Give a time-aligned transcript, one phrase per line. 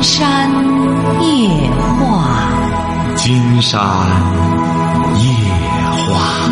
[0.00, 0.50] 金山
[1.20, 3.78] 夜话，金山
[5.14, 5.22] 夜
[6.08, 6.48] 话。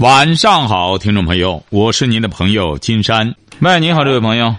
[0.00, 3.32] 晚上好，听众朋友，我是您的朋友金山。
[3.60, 4.52] 喂，你好，这位朋友。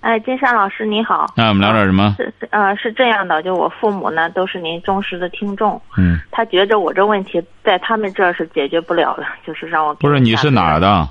[0.00, 1.32] 哎，金山老师你好。
[1.34, 2.14] 那我们聊点什么？
[2.18, 5.80] 是是呃，是这样的，就我父母呢都是您忠实的听众。
[5.96, 6.20] 嗯。
[6.30, 9.94] 他觉着我这问题在他们这儿是解决不了的，就是让我。
[9.94, 11.08] 不是，你是哪儿的？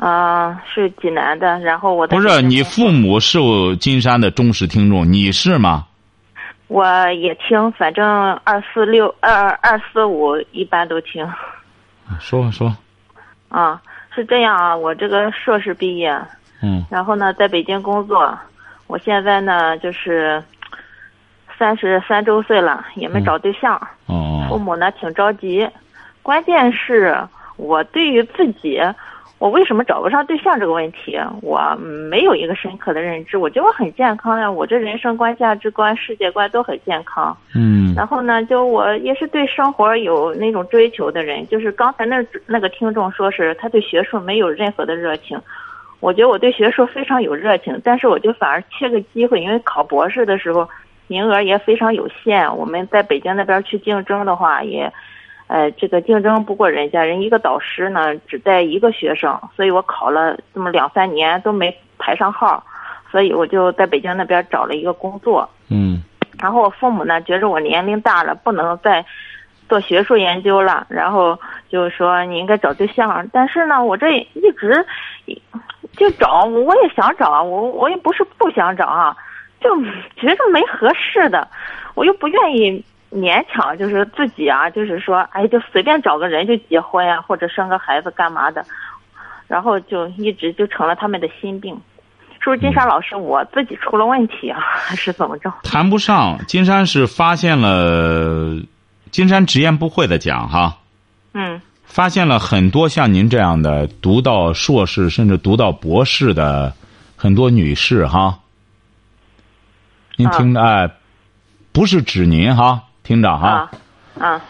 [0.00, 1.58] 啊，是济南的。
[1.58, 3.38] 然后我不是你父母是
[3.76, 5.86] 金山的忠实听众，你是吗？
[6.68, 8.02] 我也听，反正
[8.42, 11.28] 二四六二二四五一般都听。
[12.18, 12.74] 说说。
[13.50, 13.78] 啊，
[14.14, 16.18] 是这样啊，我这个硕士毕业。
[16.62, 16.82] 嗯。
[16.90, 18.38] 然后呢，在北京工作，
[18.86, 20.42] 我现在呢就是
[21.58, 23.76] 三十三周岁了，也没找对象。
[24.06, 24.46] 哦。
[24.48, 25.68] 父母呢挺着急，
[26.22, 27.14] 关键是
[27.58, 28.80] 我对于自己。
[29.40, 33.38] 我为什么找不上对象这个问题，我没有一个深刻的认知。
[33.38, 37.34] 我觉得我很健康呀，我这人生观、价值观、世界观都很健康。
[37.54, 37.94] 嗯。
[37.96, 41.48] 然后呢，就我也是对生活有那种追求的人。
[41.48, 45.40] 就是刚才那那个听众说是他对学术没有任何的热情，
[46.00, 50.68] 我觉得我对学术非常有热情，但是我就反而缺个机会，因为考博士的时候
[51.06, 52.54] 名额也非常有限。
[52.58, 54.92] 我们在北京那边去竞争的话也。
[55.50, 62.62] 呃，这个竞争不过人家，人一个导师呢只带一个学生，所以我考了这么两三年都没排上号，
[63.10, 65.50] 所以我就在北京那边找了一个工作。
[65.68, 66.04] 嗯。
[66.38, 69.04] 然后我父母呢觉着我年龄大了，不能再
[69.68, 71.36] 做学术研究了，然后
[71.68, 73.28] 就说你应该找对象。
[73.32, 74.86] 但是呢，我这一直
[75.96, 79.16] 就找，我也想找，我我也不是不想找啊，
[79.60, 79.76] 就
[80.14, 81.48] 觉着没合适的，
[81.96, 82.84] 我又不愿意。
[83.12, 88.64] 勉强就是自己啊，就是说，哎，就随便找个人就结婚呀，或者生个孩子干嘛的，
[89.48, 91.76] 然后就一直就成了他们的心病。
[92.42, 95.52] 是不是金山老师我自己出了问题啊，还 是怎么着？
[95.62, 98.62] 谈不上，金山是发现了，
[99.10, 100.78] 金山直言不讳的讲哈，
[101.34, 106.72] 嗯，发现了很多像您这样的读到硕士甚至读到博士的
[107.16, 108.38] 很多女士哈，
[110.16, 110.90] 您听着哎，
[111.72, 112.84] 不是指您哈。
[113.02, 113.70] 听着哈，
[114.18, 114.40] 啊，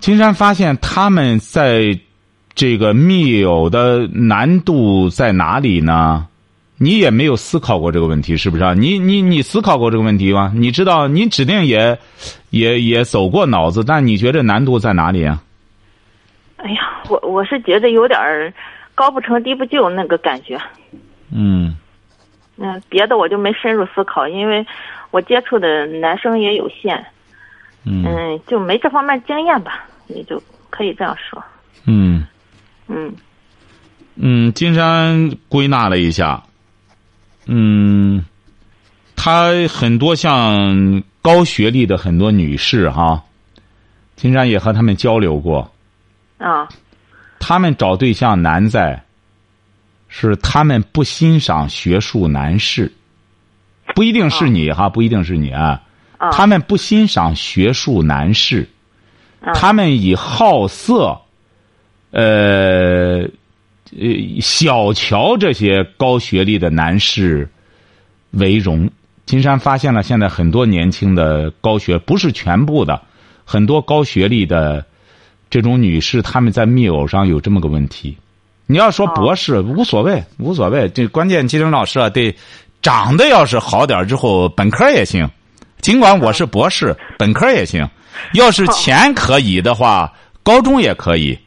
[0.00, 1.98] 金山发现他们在
[2.54, 6.26] 这个密友的难度在哪里呢？
[6.76, 8.74] 你也没有思考过这个问题，是不是啊？
[8.74, 10.52] 你你你思考过这个问题吗？
[10.54, 11.98] 你知道，你指定也
[12.50, 15.42] 也也走过脑子，但你觉得难度在哪里啊？
[16.56, 18.52] 哎呀，我我是觉得有点儿
[18.94, 20.58] 高不成低不就那个感觉。
[21.32, 21.76] 嗯。
[22.56, 24.64] 嗯，别的我就没深入思考，因为
[25.10, 27.04] 我接触的男生也有限。
[27.84, 31.42] 嗯，就没这方面经验吧，也就可以这样说。
[31.84, 32.26] 嗯，
[32.88, 33.14] 嗯，
[34.16, 36.42] 嗯，金山归纳了一下，
[37.46, 38.24] 嗯，
[39.14, 43.22] 他很多像高学历的很多女士哈，
[44.16, 45.70] 金山也和他们交流过。
[46.38, 46.68] 啊。
[47.38, 49.04] 他们找对象难在，
[50.08, 52.90] 是他们不欣赏学术男士，
[53.94, 55.82] 不一定是你哈，不一定是你啊。
[56.32, 58.68] 他们不欣赏学术男士，
[59.54, 61.20] 他们以好色，
[62.10, 63.30] 呃，呃，
[64.40, 67.48] 小瞧这些高学历的男士
[68.30, 68.90] 为荣。
[69.26, 73.00] 金山发现了，现在很多年轻的高学，不是全部的，
[73.44, 74.84] 很多高学历的
[75.48, 78.16] 这种女士，他们在密偶上有这么个问题。
[78.66, 82.34] 你要说博士无所谓，无所谓，这关键金玲老师啊，对，
[82.82, 85.28] 长得要是好点之后，本科也行。
[85.84, 87.86] 尽管我是博士，本科也行。
[88.32, 90.10] 要是钱可以的话，
[90.42, 91.38] 高中也可以。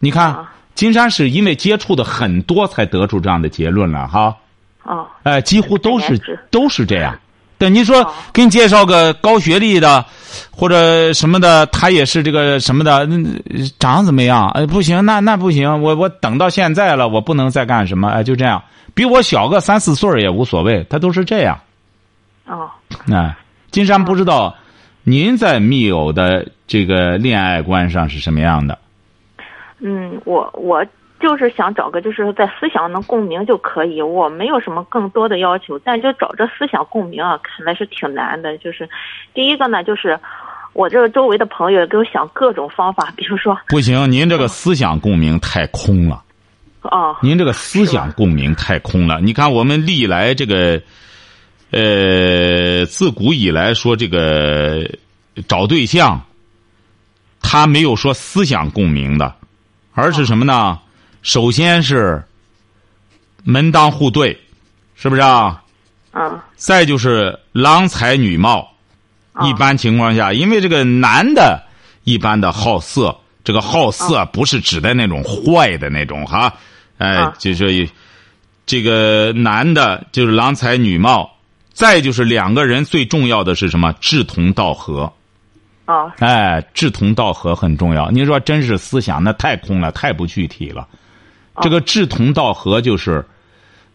[0.00, 0.36] 你看，
[0.74, 4.36] 金山是因为接触的很多，才得出这样的结论了哈。
[4.82, 5.06] 哦。
[5.22, 7.16] 哎，几乎都是都是这样。
[7.56, 10.04] 对，你说给你介绍个高学历的，
[10.50, 13.08] 或者什么的，他也是这个什么的，
[13.78, 14.48] 长怎么样？
[14.48, 18.08] 哎，不行，那那不行，我我等到现在了，我不能再干什么？
[18.08, 18.60] 哎，就这样，
[18.92, 21.56] 比我小个三四岁也无所谓，他都是这样。
[22.44, 22.68] 哦。
[23.12, 23.36] 哎。
[23.70, 24.56] 金山不知道，
[25.04, 28.78] 您在密友的这个恋爱观上是什么样的？
[29.80, 30.84] 嗯，我我
[31.20, 38.56] 就是想找个就是在思想能共鸣就可以，我没有什么更多的要求，但就找这思想共鸣啊，看来是挺难的。
[38.58, 38.88] 就是
[39.34, 40.18] 第一个呢，就是
[40.72, 46.22] 我这个周围的朋友给我想各种方法，比如说不行，您这个思想共鸣太空了。
[46.82, 49.20] 哦，您这个思想共鸣太空了。
[49.20, 50.80] 你看，我们历来这个。
[51.70, 54.88] 呃，自古以来说这个
[55.46, 56.24] 找对象，
[57.40, 59.34] 他没有说思想共鸣的，
[59.92, 60.78] 而是什么呢？
[61.22, 62.24] 首先是
[63.44, 64.38] 门当户对，
[64.94, 65.62] 是不是啊？
[66.12, 68.72] 啊再就是郎才女貌，
[69.34, 71.62] 哦一般情况下，因为这个男的，
[72.04, 76.54] 一般的好色，这个好色不是指的那种坏的那种哈，
[76.96, 77.88] 哎啊，就是
[78.64, 81.37] 这个男的，就是郎才女貌，
[81.78, 83.94] 再就是两个人最重要的是什么？
[84.00, 85.12] 志同道合。
[85.86, 88.10] 哦哎，志同道合很重要。
[88.10, 90.88] 你说真是思想，那太空了，太不具体了。
[91.62, 93.24] 这个志同道合就是，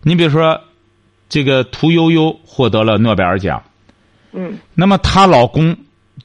[0.01, 0.57] 你比如说，
[1.27, 3.61] 这个屠呦呦获得了诺贝尔奖，
[4.31, 5.75] 嗯那么她老公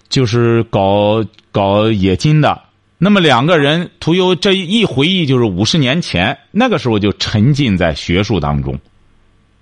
[0.08, 2.62] 就是搞搞冶金的。
[2.99, 8.78] 那么两个人，屠呦这一回忆就是五十年前，那个时候就沉浸在学术当中。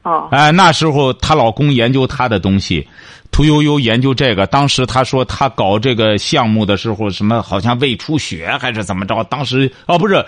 [0.07, 2.87] 哦哎，那时候她老公研究她的东西，
[3.33, 4.47] 屠呦呦研究这个。
[4.47, 9.25] 当时她说她搞这个项目的时候，什么好像胃出血还是怎么着？
[9.25, 10.25] 当时哦不是，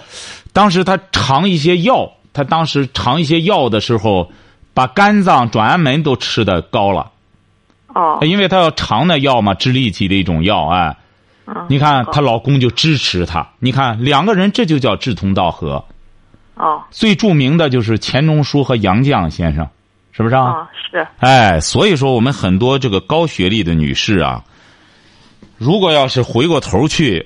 [0.53, 4.29] 当时她尝一些药，她当时尝一些药的时候，
[4.75, 7.13] 把肝脏转氨酶都吃的高了，
[7.95, 10.89] 哦因为她要尝那药嘛，治痢疾的一种药哎。
[11.47, 15.83] 嗯你看她老公就支持她，你看两个人这就叫志同道合。
[16.59, 19.69] 哦最著名的就是钱钟书和杨绛先生，
[20.13, 20.43] 是不是啊？
[20.43, 24.43] 哦是哎，所以说我们很多这个高学历的女士啊，
[25.57, 27.25] 如果要是回过头去，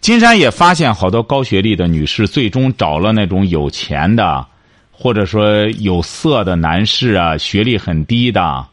[0.00, 4.44] 金山也发现好多高学历的女士最终找了那种有钱的，
[4.90, 8.66] 或者说有色的男士啊，学历很低的，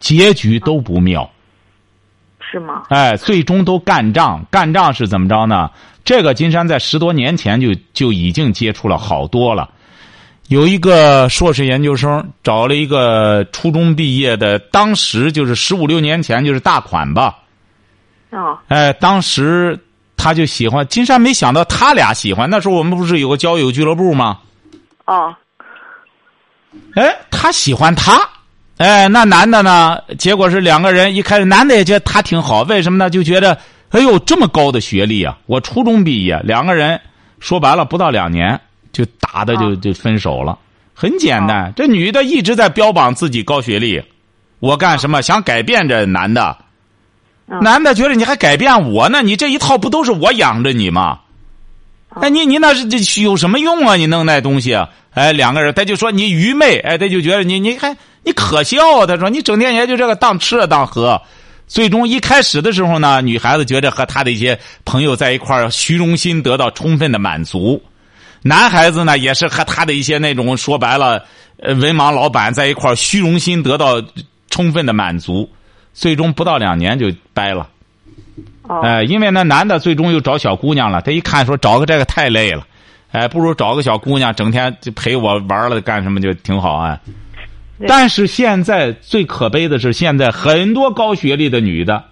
[0.00, 1.30] 结局都不妙。
[2.54, 2.84] 是吗？
[2.88, 5.68] 哎，最终都干仗，干仗是怎么着呢？
[6.04, 9.68] 这个金山在十多年前就就已经接触了好多了。
[10.46, 17.38] 有一个硕士研究生找了一个初中毕业的，当时就是十五六年前就是大款吧，
[18.30, 19.76] 哦哎，当时
[20.16, 22.48] 他就喜欢金山，没想到他俩喜欢。
[22.48, 24.38] 那时候我们不是有个交友俱乐部吗？
[25.06, 25.34] 哦
[26.94, 28.20] 哎，他喜欢他，
[28.76, 29.98] 哎，那男的呢？
[30.18, 33.08] 结果是两个人一开始，男的也觉得他挺好，为什么呢？
[33.08, 33.56] 就觉得，
[33.90, 35.38] 哎呦，这么高的学历啊！
[35.46, 37.00] 我初中毕业，两个人
[37.38, 38.60] 说白了不到两年
[38.92, 40.58] 就打的就啊就分手了，
[40.92, 41.72] 很简单。
[41.76, 44.02] 这女的一直在标榜自己高学历，
[44.58, 46.56] 我干什么想改变这男的？
[47.46, 49.22] 嗯男的觉得你还改变我呢？
[49.22, 51.20] 你这一套不都是我养着你吗？
[52.20, 53.94] 哎，你你那是这有什么用啊？
[53.96, 54.88] 你弄那东西啊？
[55.12, 57.94] 哎，两个人他就说你愚昧，哎，他就觉得你你还
[58.24, 59.06] 你可笑啊。
[59.06, 61.20] 他说你整天也就这个当吃了当喝，
[61.66, 67.80] 最终一开始的时候呢，女孩子觉得和他的一些朋友在一块儿，虚荣心得到充分的满足；
[68.42, 71.24] 男孩子呢，也是和他的一些那种说白了，
[71.58, 74.02] 呃，文盲老板在一块儿，虚荣心得到
[74.50, 75.48] 充分的满足，
[75.92, 77.68] 最终不到两年就掰了。
[78.62, 82.66] 哦哎，因为那男的最终又找小姑娘了，他一看说找个这个太累了，
[83.12, 86.98] 哎，不如找个小姑娘，整天就陪我玩了，干什么就挺好啊。
[87.88, 92.04] 但是现在最可悲的是，现在很多高学历的女的，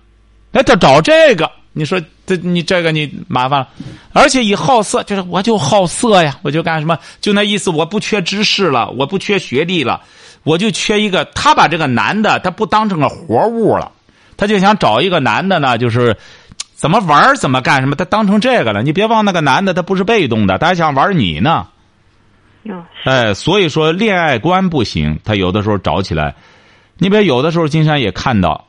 [0.53, 3.69] 哎，她找这个，你说这你这个你麻烦了，
[4.13, 10.01] 而且以好色，就是我就好色呀，我就干什么，就那意思，我不缺知识了，我不缺学历了，
[10.43, 13.93] 我就缺一个，他把这个男的他不当成个活物了，
[14.37, 16.17] 他就想找一个男的呢，就是。
[16.75, 17.95] 怎么玩怎么干什么？
[17.95, 18.83] 他当成这个了。
[18.83, 21.69] 你别忘那个男的，他不是被动的，他还想玩你呢。
[23.05, 26.35] 哎，所以说恋爱观不行，他有的时候找起来。
[26.99, 28.67] 你别有的时候，金山也看到，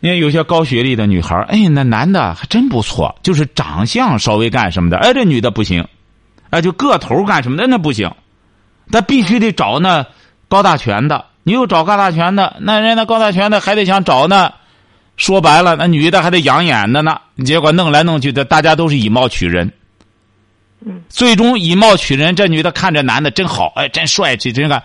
[0.00, 5.86] 你看有些高学历的女孩，哎，那男的还真不错，就是长相稍微干什么的，哎，这女的不行，
[6.50, 8.10] 哎，就个头干什么的那不行，
[8.90, 10.06] 他必须得找那
[10.48, 11.26] 高大全的。
[11.42, 14.50] 你又找高大全的，那人家高大全的还得想找那，
[15.18, 17.20] 说白了，那女的还得养眼的呢。
[17.44, 19.70] 结果弄来弄去的，大家都是以貌取人。
[20.86, 24.82] 嗯，最终以貌取人，这女的看着男的真好，哎，真帅气，真看。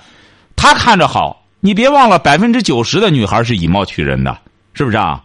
[0.56, 4.38] 她看着好，你别忘了，百分之九十的女孩是以貌取人的，
[4.74, 5.24] 是不是啊？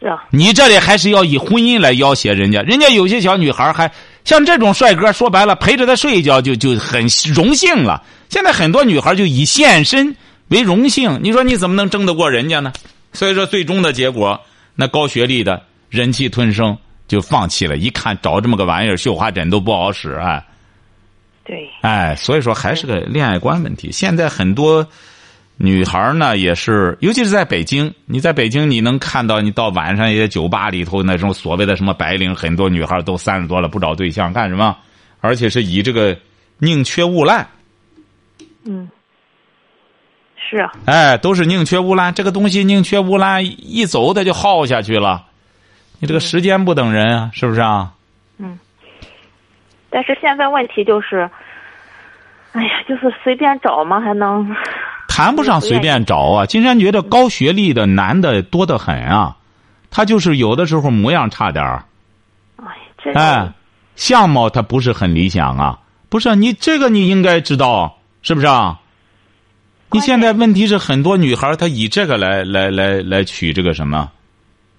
[0.00, 3.90] 是啊你这里还是要以婚姻来要挟人家，人家有些小女孩还
[4.24, 8.02] 像这种帅哥，说白了陪着他睡一觉就就很荣幸了。
[8.28, 10.14] 现在很多女孩就以献身
[10.48, 12.72] 为荣幸，你说你怎么能争得过人家呢？
[13.12, 14.40] 所以说，最终的结果，
[14.74, 17.76] 那高学历的忍气吞声就放弃了。
[17.76, 20.44] 一看找这么个玩意儿，绣花枕都不好使，啊
[21.44, 23.92] 对哎，所以说还是个恋爱观问题。
[23.92, 24.86] 现在很多
[25.58, 34.76] 女孩呢，也是，尤其是在北京，你在北京你能看到，你到晚上一些酒吧里头那种所谓的什么白领，很多女孩都三十多了不找对象干什么？
[35.20, 36.16] 而且是以这个
[36.58, 37.46] 宁缺毋滥，
[38.64, 38.88] 嗯
[40.36, 42.12] 是啊哎，都是宁缺毋滥。
[42.12, 45.26] 这个东西宁缺毋滥，一走它就耗下去了。
[46.04, 47.92] 你这个时间不等人啊，是不是啊？
[48.36, 48.58] 嗯
[49.88, 51.30] 但是现在问题就是，
[52.52, 54.54] 哎呀，就是随便找嘛，还能
[55.08, 56.44] 谈不上随便找啊。
[56.44, 59.36] 金山觉得高学历的男的多得很啊，
[59.90, 61.84] 他就是有的时候模样差点儿，
[63.14, 63.50] 哎，
[63.96, 65.78] 相貌他不是很理想啊。
[66.10, 68.80] 不是你这个你应该知道，是不是啊？
[69.92, 74.10] 你现在问题是很多女孩她以这个来来来来取这个什么？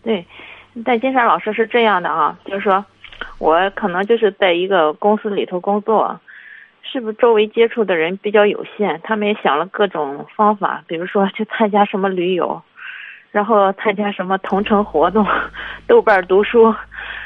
[0.04, 0.24] 对，
[0.84, 2.84] 但金山老师是这样的啊，就是说，
[3.38, 6.20] 我可能就是在一个公司里头工作，
[6.82, 9.00] 是不是周围接触的人比较有限？
[9.04, 12.62] 他们也想了各种方法，比如说去参加什么驴友，
[13.32, 15.26] 然后参加什么同城活动，
[15.88, 16.74] 豆瓣读书，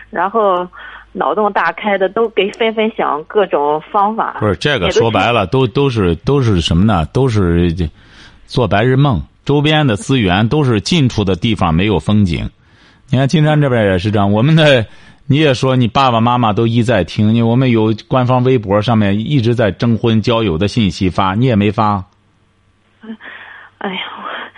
[0.09, 0.67] 然后。
[1.11, 4.37] 脑洞大开的都给纷纷想各种方法。
[4.39, 7.03] 不是这个说白了，都都是都是什么呢？
[7.11, 7.67] 都是
[8.45, 9.19] 做白日梦。
[9.43, 12.47] 周边的资源都是近处的地方没有风景。
[13.11, 14.31] 你看金山这边也是这样。
[14.31, 14.85] 我们的
[15.27, 22.03] 你也说你爸爸妈妈都一再听你，我们有官方微博上面一直在征婚交友的信息发，你也没发。
[23.79, 23.99] 哎呀。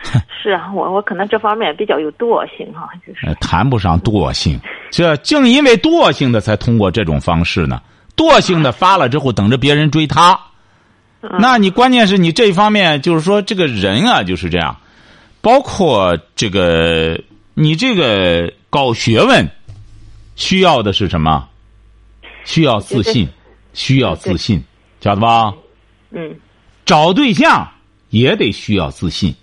[0.41, 3.31] 是啊，我我可能这方面比较有惰性哈，就是。
[3.35, 7.79] 谈不上惰性，这正因为惰性的才通过这种方式呢。
[8.17, 10.37] 惰性的发了之后，等着别人追他。
[11.37, 14.75] 那你关键是你这方面就是说这个人啊就是这样，
[15.39, 17.21] 包括这个
[17.53, 19.49] 你这个搞学问，
[20.35, 21.47] 需要的是什么？
[22.45, 23.29] 需要自信，
[23.73, 24.63] 需要自信，
[24.99, 25.53] 晓得吧？
[26.11, 26.35] 嗯。
[26.85, 27.71] 找对象
[28.09, 29.33] 也得需要自信。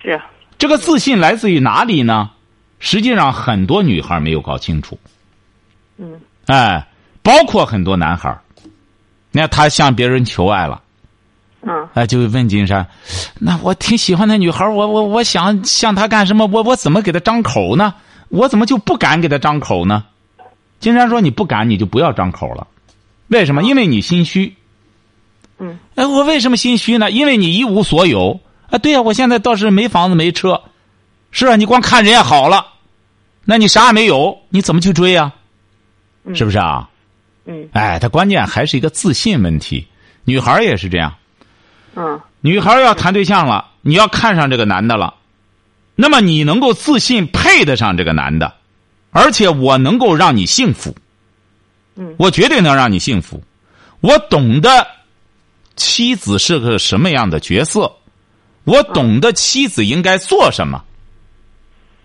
[0.00, 0.20] 是，
[0.56, 2.30] 这个自信来自于哪里呢？
[2.78, 4.98] 实际上，很多女孩没有搞清楚。
[5.98, 6.20] 嗯。
[6.46, 6.86] 哎，
[7.22, 8.38] 包括很多男孩
[9.32, 10.82] 你看他向别人求爱了。
[11.62, 11.88] 嗯。
[11.94, 12.86] 哎，就问金山
[13.38, 16.46] ：“那我挺喜欢那女孩我我我想向她干什么？
[16.46, 17.94] 我我怎么给她张口呢？
[18.28, 20.04] 我怎么就不敢给她张口呢？”
[20.80, 22.66] 金山说：“你不敢，你就不要张口了。
[23.28, 23.62] 为什么？
[23.62, 24.56] 因为你心虚。
[25.58, 25.78] 嗯。
[25.94, 27.10] 哎，我为什么心虚呢？
[27.10, 28.40] 因为你一无所有。
[28.70, 30.62] 啊，对呀，我现在倒是没房子没车，
[31.32, 32.66] 是啊，你光看人家好了，
[33.44, 35.32] 那你啥也没有，你怎么去追呀？
[36.34, 36.88] 是不是啊？
[37.44, 37.68] 嗯。
[37.72, 39.86] 哎，他关键还是一个自信问题。
[40.24, 41.12] 女孩也是这样。
[41.94, 42.20] 嗯。
[42.40, 45.14] 女孩要谈对象了，你要看上这个男的了，
[45.94, 48.54] 那么你能够自信配得上这个男的，
[49.10, 50.94] 而且我能够让你幸福。
[51.96, 52.14] 嗯。
[52.18, 53.42] 我绝对能让你幸福。
[54.00, 54.86] 我懂得
[55.76, 57.92] 妻子是个什么样的角色。
[58.64, 60.84] 我懂得妻子应该做什么。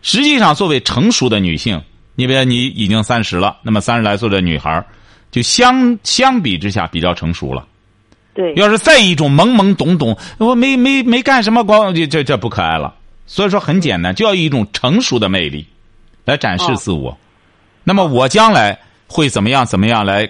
[0.02, 1.82] 实际上，作为成熟的女性，
[2.16, 4.86] 你比如你已经三十了，那么三十来岁的女孩
[5.32, 7.68] 就相相比之下比较成熟了。
[8.36, 8.54] 对。
[8.56, 12.94] 要是再一种懵懵懂懂，我没没没干什么，光这这这不可爱了。
[13.26, 15.66] 所以说很简单，就要一种成熟的魅力
[16.26, 17.18] 来展示自我。
[17.84, 18.78] 那么我将来
[19.08, 19.66] 会怎么样？
[19.66, 20.30] 怎么样来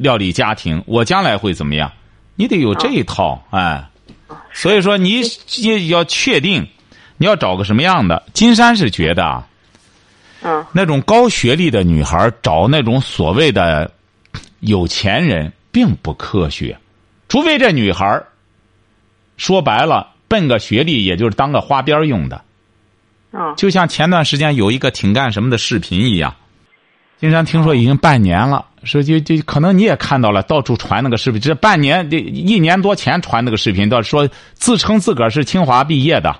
[0.00, 0.82] 料理家庭？
[0.86, 1.92] 我将来会怎么样？
[2.34, 3.84] 你得有这一套，哎。
[4.52, 5.20] 所以说，你
[5.58, 6.66] 也要确定，
[7.18, 8.20] 你要找个什么样的？
[8.32, 9.46] 金山是觉得啊，
[10.42, 13.88] 嗯，那种高学历的女孩找那种所谓的
[14.60, 16.76] 有钱人，并不科学。
[17.28, 18.22] 除非这女孩
[19.36, 22.40] 说白了，奔个学历，也就是当个花边用的。
[23.32, 26.34] 嗯，就像前段时间有一个挺干什么的视频一样。
[27.18, 31.40] 金山听说已经半年了，说就就可能你也看到了，到处传那个视频。
[31.40, 36.30] 这半年这一年多前传那个视频，到说自称自个儿是清华毕业的。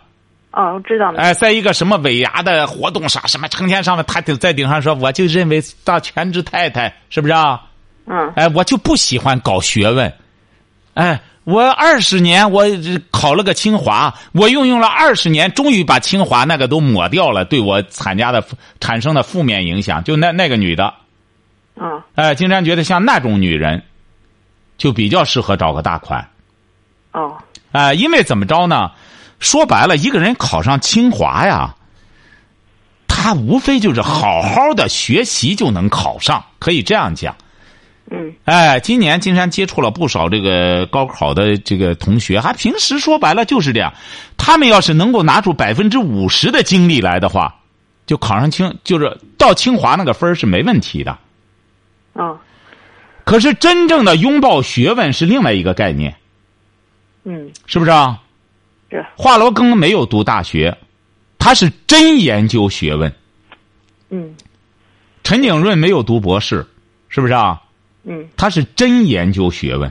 [0.53, 1.19] 哦，我知道了。
[1.21, 7.61] 哎，在一个什么尾牙的活动上，什么成天上面，他就在顶上说，我就认为当全职太太是不是啊？
[8.07, 8.33] 嗯。
[8.37, 10.13] 哎，我就不喜欢搞学问，
[10.97, 11.23] 哎。
[11.47, 12.65] 我二十年，我
[13.13, 18.45] 考了个清华，我运用了二十年，终于把清华那个都抹掉了，对我参加的
[18.81, 20.03] 产生的负面影响。
[20.03, 20.93] 就那那个女的，
[21.77, 23.81] 嗯，哎，金山觉得像那种女人，
[24.77, 26.29] 就比较适合找个大款。
[27.13, 27.37] 哦，
[27.71, 28.91] 哎，因为怎么着呢？
[29.39, 31.77] 说白了，一个人考上清华呀，
[33.07, 37.37] 他无非就是好好的学习就能考上，可以这样讲。
[38.09, 43.93] 嗯，哎，今年金山接触了不少这个高考的这个同学，还平时说白了就是这样。
[44.37, 47.53] 他们要是能够拿出百分之五十的精力来的话，
[48.07, 51.19] 就考上清，就是到清华那个分是没问题的。
[52.13, 52.39] 啊。
[53.25, 56.15] 可是真正的拥抱学问是另外一个概念。
[57.25, 57.51] 嗯。
[57.67, 58.23] 是不是啊？
[58.89, 59.05] 是。
[59.17, 60.79] 华罗庚没有读大学，
[61.41, 63.13] 他是真研究学问。
[64.11, 64.37] 嗯。
[65.25, 66.65] 陈景润没有读博士，
[67.09, 67.61] 是不是啊？
[68.07, 69.91] 嗯，他是真研究学问。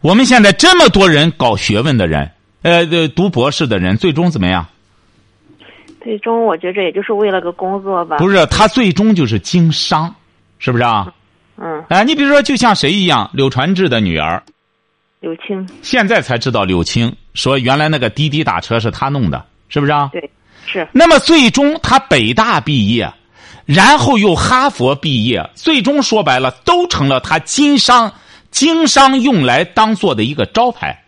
[0.00, 2.30] 我们现在这么多人搞学问的人，
[2.62, 4.66] 呃，读博士的人，最终怎么样？
[6.02, 8.16] 最终，我觉着也就是为了个工作吧。
[8.16, 10.14] 不是，他最终就是经商，
[10.58, 11.12] 是不是啊？
[11.58, 11.84] 嗯。
[11.88, 14.42] 哎，你比如说，就像谁一样，柳传志的女儿，
[15.20, 15.68] 柳青。
[15.82, 20.08] 现在才知道柳青，说原来那个滴滴打车是他弄的，是不是啊？
[20.10, 20.30] 对，
[20.64, 20.88] 是。
[20.92, 23.12] 那么最终他北大毕业，
[23.72, 28.12] 然后又哈佛毕业，最终说白了都成了他经商
[28.50, 31.04] 经商用来当做的一个招牌，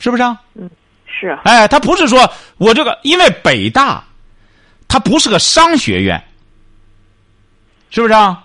[0.00, 0.36] 是不是啊？
[0.54, 0.68] 嗯，
[1.06, 1.38] 是。
[1.44, 4.02] 哎，他不是说我这个，因为北大，
[4.88, 6.20] 它不是个商学院，
[7.90, 8.44] 是不是啊？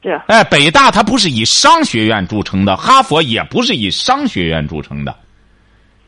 [0.00, 0.20] 是。
[0.28, 5.12] 哎，北大它不是以商学院著称的，哈佛也不是以商学院著称的。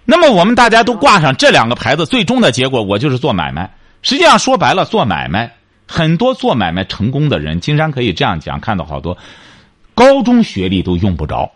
[0.05, 3.69] 那么我们大家都挂上这两个牌子，最终的结果我就是做买卖。
[4.03, 5.53] 实际上说白了，做买卖
[5.95, 9.17] 很多做买卖成功的人，金山可以这样讲，看到好多
[9.95, 11.53] 高中学历都用不着。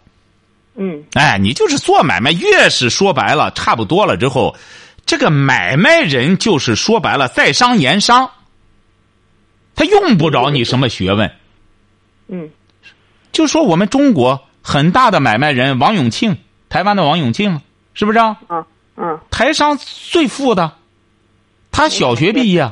[0.76, 1.02] 嗯。
[1.14, 4.54] 哎，你就是做买卖，越是说白了差不多了之后，
[5.04, 8.30] 这个买卖人就是说白了在商言商，
[9.74, 11.32] 他用不着你什么学问。
[12.28, 12.50] 嗯。
[13.32, 17.60] 就说我们中国很大的买卖人王永庆，台湾的王永庆。
[17.94, 18.36] 是不是啊？
[18.48, 18.64] 嗯
[18.94, 20.74] 嗯，台商最富的，
[21.72, 22.70] 他小学毕业，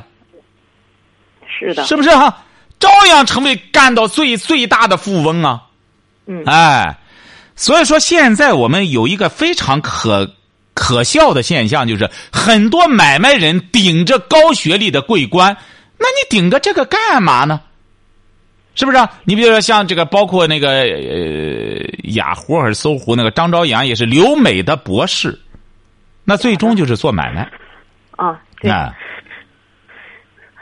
[1.57, 2.43] 是的，是不是啊？
[2.79, 5.63] 照样成为干到最最大的富翁啊！
[6.27, 6.95] 嗯，哎，
[7.55, 10.35] 所以说现在我们有一个非常可
[10.75, 15.57] 可笑的现象，就是很多买卖人顶着高学历的桂冠，
[15.97, 17.61] 那你顶着这个干嘛呢？
[18.75, 18.97] 是不是？
[18.99, 19.11] 啊？
[19.23, 21.83] 你比如说像这个，包括那个呃
[22.13, 25.39] 雅虎还是搜狐那个张朝阳，也是留美的博士，
[26.23, 27.49] 那最终就是做买卖。
[28.11, 28.71] 啊，对。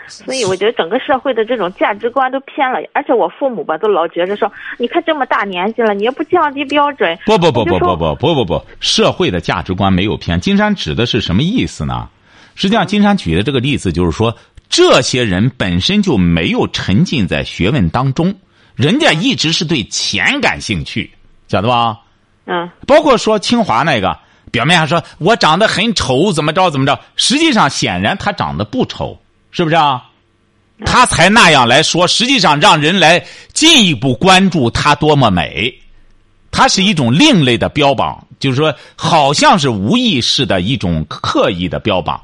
[0.07, 7.17] 所以我觉得整个社会的这种价值观都偏了，而且我父母吧都老觉着说，你看这么大年纪了，你也不降低标准。
[7.25, 10.39] 不不不不不不不不不，社会的价值观没有偏。
[10.39, 12.07] 金山指的是什么意思呢？
[12.55, 14.35] 实际上，金山举的这个例子就是说。
[14.67, 18.33] 这些人本身就没有沉浸在学问当中，
[18.73, 21.11] 人家一直是对钱感兴趣，
[21.47, 21.99] 晓得吧？
[22.47, 22.67] 嗯。
[22.87, 24.17] 包括说清华那个，
[24.51, 29.19] 表面上说我长得很丑，怎么着怎么着，实际上显然他长得不丑，
[29.55, 30.03] 是不是啊？
[30.85, 35.73] 他才那样来说，实际上让人来进一步关注她多么美，
[36.51, 42.21] 她是一种另类的标榜，就是说好像是无意识的一种刻意的标榜。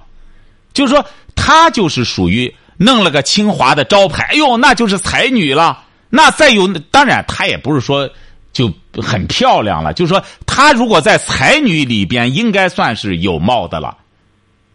[0.73, 5.85] 就是说，她就是属于弄了个清华的招牌，哎呦，那就是才女了。
[6.09, 8.09] 那再有，当然她也不是说
[8.51, 8.69] 就
[9.01, 9.93] 很漂亮了。
[9.93, 13.95] 就是说，她如果在才女里边，应该算是有貌的了。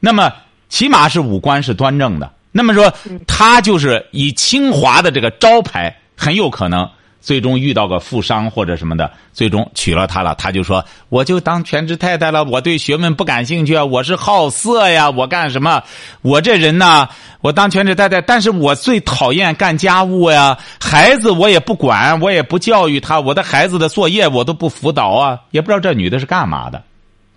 [0.01, 0.33] 那么，
[0.71, 2.33] 起码是五官是端正的。
[2.57, 2.91] 那么说，
[3.27, 6.89] 他就是以清华的这个招牌，很有可能。
[7.19, 15.83] 最终遇到个富商或者什么的，最终娶了她了，他就说：“我就当全职太太了，我对学问不感兴趣啊，我是好色呀，我干什么？
[16.23, 17.09] 我这人呢，
[17.41, 26.81] 我当全职太太，但是我最讨厌干家务呀，孩子我也不管，我也不教育他，我的孩子的作业我都不辅导啊，也不知道这女的是干嘛的，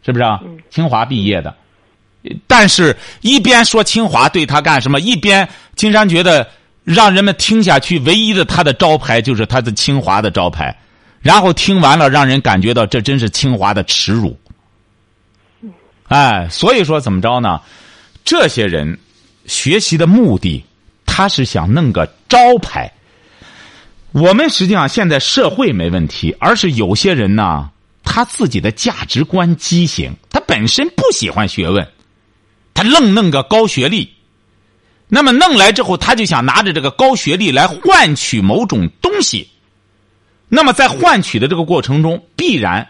[0.06, 0.40] 是不是啊？
[0.70, 1.52] 清华毕业的，
[2.48, 6.48] 但是一边说清华对他干什么，一边金山觉得。”
[6.86, 10.76] 让人们听下去，唯一的他的招牌就是他的清华的招牌，
[11.20, 14.36] 然后听完了，让人感觉到这真是清华的耻辱。
[16.08, 17.62] 哎，所以说怎么着呢？
[18.26, 18.98] 这些人
[19.46, 20.66] 学习的目的，
[21.06, 22.92] 他是想弄个招牌。
[24.12, 27.70] 我们实际上现在社会没问题，而是有些人呢，
[28.04, 31.88] 他自己的价值观畸形，他本身不喜欢学问，
[32.74, 34.14] 他愣弄个高学历。
[35.08, 39.50] 那么弄来之后，他就想拿着这个高学历来换取某种东西。
[40.48, 42.88] 那么在换取的这个过程中，必然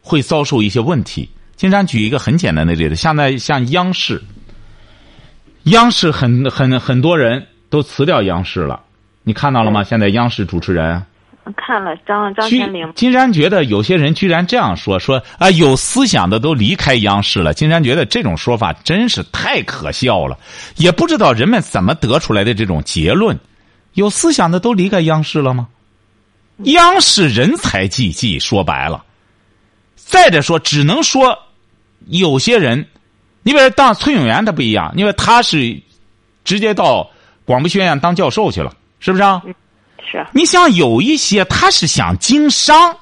[0.00, 1.30] 会遭受一些问题。
[1.56, 4.22] 经常举一个很简单的例子，现在像央视，
[5.64, 8.82] 央视很很很多人都辞掉央视了，
[9.22, 9.82] 你看到了吗？
[9.82, 11.02] 现在央视主持人。
[11.56, 17.54] 看了张张天明，金山觉得有些人居然这样说说啊，有思想的都离开央视了。
[17.54, 20.36] 金山觉得这种说法真是太可笑了，
[20.76, 23.38] 也不知道人们怎么得出来的这种结论。
[23.94, 25.68] 有思想的都离开央视了吗？
[26.64, 29.04] 央视人才济济，说白了。
[29.94, 31.38] 再者说，只能说
[32.06, 32.86] 有些人，
[33.42, 35.80] 你比如当崔永元他不一样，因为他是
[36.44, 37.08] 直接到
[37.44, 39.42] 广播学院当教授去了，是不是啊？
[40.10, 42.96] 是，你像有一些他是想经商，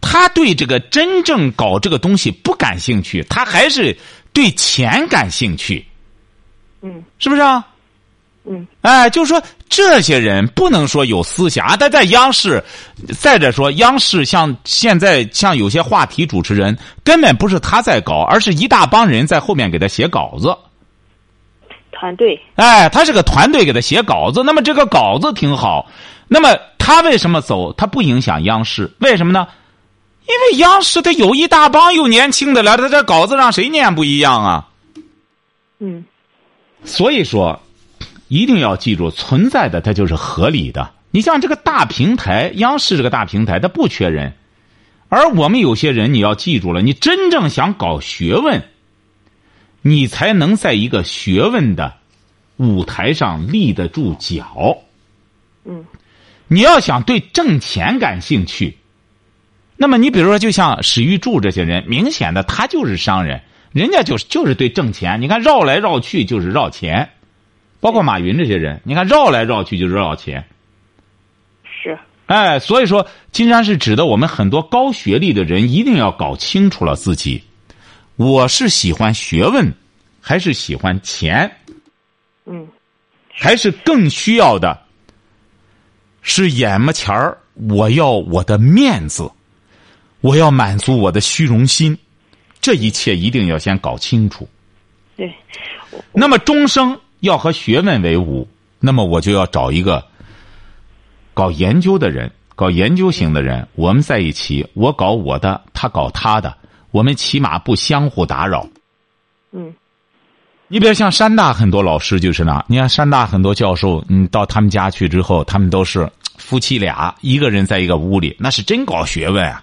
[0.00, 3.96] 他对这个真正搞这个东西不感兴趣，他还是
[4.32, 5.86] 对钱感兴趣。
[6.82, 7.66] 嗯，是不是啊？
[8.44, 12.64] 嗯，哎，就是说这些人不能说有思想，他在央视。
[13.18, 20.56] 再者说，央视像现在像有些话题主持人，根本不是他在搞，而是一大帮人在后面给他写稿子。
[21.92, 22.40] 团队。
[22.54, 25.86] 哎，他是个团队给他写稿子，那么这个稿子挺好。
[26.32, 27.72] 那么他为什么走？
[27.72, 29.48] 他不影响央视，为什么呢？
[30.28, 34.68] 因为央视他有一大帮又年轻的了，他这稿子让谁念不一样啊？
[35.80, 36.04] 嗯
[36.84, 37.60] 所以说，
[38.28, 40.92] 一定要记住，存在的它就是合理的。
[41.10, 44.32] 你像这个大平台，央视这个大平台，它不缺人，
[45.08, 48.62] 而我们有些人，你要记住了，你真正想搞学问，
[49.82, 51.92] 你才能在一个学问的
[52.56, 54.78] 舞台上立得住脚。
[55.64, 55.84] 嗯
[56.52, 58.76] 你要想对挣钱感兴趣，
[59.76, 65.20] 那么你比如说，就像史玉柱这些人，明显的他就是商人，人家就是就是对挣钱。
[65.20, 67.08] 你看绕来绕去就是绕钱，
[67.78, 70.44] 包括马云这些人，你看绕来绕去就是绕钱。
[71.64, 77.44] 是哎，所以说，金山是指的我们很多高学历的人一定要搞清楚了自己，
[78.16, 79.72] 我是喜欢学问，
[80.20, 81.48] 还是喜欢钱，
[82.44, 82.66] 嗯
[83.32, 84.78] 还是更需要的，
[86.22, 89.30] 是眼巴前儿我要我的面子，
[90.20, 91.96] 我要满足我的虚荣心，
[92.60, 94.48] 这一切一定要先搞清楚。
[95.16, 95.34] 对
[96.12, 100.06] 那么终生要和学问为伍，那么我就要找一个
[101.34, 106.56] 搞研究的人，搞研究型的人，我们在一起，我搞我的，他搞他的，
[106.90, 108.66] 我们起码不相互打扰。
[109.52, 109.74] 嗯
[110.72, 119.60] 你比如像山大很多老师就是那，你看山大很多教授，你到他们家去之后，他们都是夫妻俩，一个人在一个屋里，那是真搞学问啊！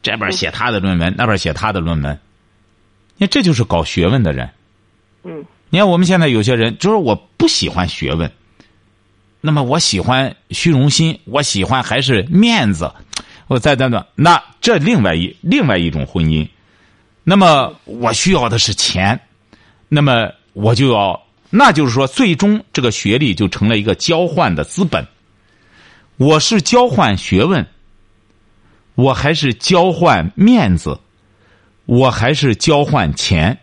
[0.00, 2.16] 这边写他的论文，那边写他的论文，
[3.16, 4.48] 你看这就是搞学问的人。
[5.24, 5.44] 嗯。
[5.70, 8.30] 你看我们现在有些人就是我不喜欢学问，
[9.40, 12.88] 那么我喜欢虚荣心，我喜欢还是面子，
[13.48, 16.48] 我再等等，那这另外一另外一种婚姻，
[17.24, 19.20] 那么我需要的是钱，
[19.88, 25.06] 那么我就要，那就是说，最终这个学历就成了一个交换的资本。
[26.16, 27.66] 我是交换学问，
[28.94, 30.98] 我还是交换面子，
[31.86, 33.58] 我还是交换钱。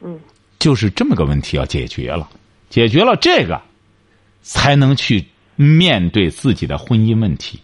[0.00, 0.18] 嗯
[0.58, 2.28] 就是这么个问题要解决了，
[2.70, 3.60] 解决了这个，
[4.40, 5.24] 才能去
[5.54, 7.60] 面对自己的婚姻问题。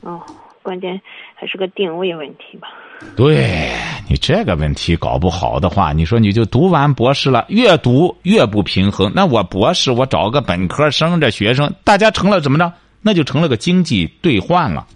[0.00, 0.22] 哦，
[0.62, 1.00] 关键
[1.34, 2.68] 还是个定位问题吧。
[3.16, 3.72] 对
[4.08, 9.12] 你这个问题搞不好的话，你说你就读完博士了，越读越不平衡。
[9.14, 12.72] 那我博士，我找个本科生这学生，大家成了怎么着？
[13.00, 14.86] 那就成了个经济兑换了。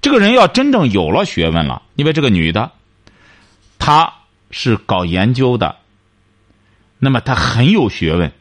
[0.00, 2.70] 这个人要真正有了学问了，因为这个女的，
[3.78, 4.12] 她
[4.50, 5.76] 是搞研究的，
[6.98, 8.32] 那么她很有学问。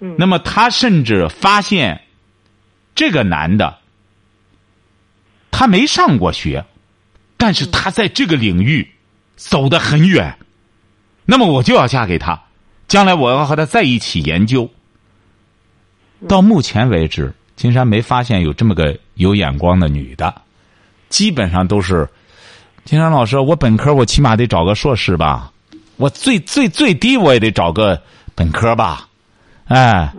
[0.00, 2.02] 嗯那么她甚至发现，
[2.94, 3.78] 这个男的，
[5.50, 6.64] 他没上过学，
[7.40, 8.86] 但是他在这个领域
[9.34, 10.36] 走得很远。
[11.24, 12.38] 那么我就要嫁给他，
[12.86, 14.70] 将来我要和他在一起研究。
[16.28, 20.42] 到目前为止，金山没发现有这么个有眼光的女的，
[21.08, 22.06] 基本上都是。
[22.84, 25.50] 金山老师，我本科我起码得找个硕士吧，
[25.96, 28.02] 我最最最低我也得找个
[28.34, 29.08] 本科吧，
[29.66, 30.12] 哎，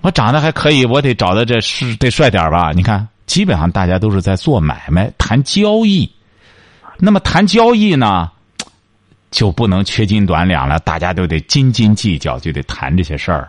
[0.00, 2.72] 我长得还可以，我得找的这是得帅点吧？
[2.72, 6.10] 你看，基本上大家都是在做买卖、谈交易。
[6.98, 8.30] 那么谈交易呢，
[9.30, 13.48] 就不能缺斤短两了，大家都得斤斤计较，就得谈这些事儿。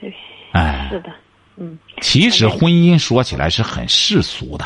[0.00, 0.12] 对，
[0.52, 1.10] 哎，是的，
[1.56, 4.64] 嗯其实婚姻说起来是很世俗的。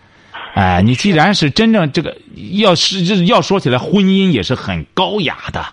[0.54, 2.16] 哎，你既然是真正这个，
[2.58, 5.64] 要是就是要说起来，婚姻也是很高雅的。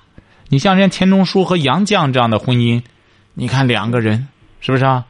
[0.47, 2.81] 你像人家钱钟书和杨绛这样的婚姻，
[3.33, 4.27] 你看两个人
[4.61, 5.05] 是不是啊？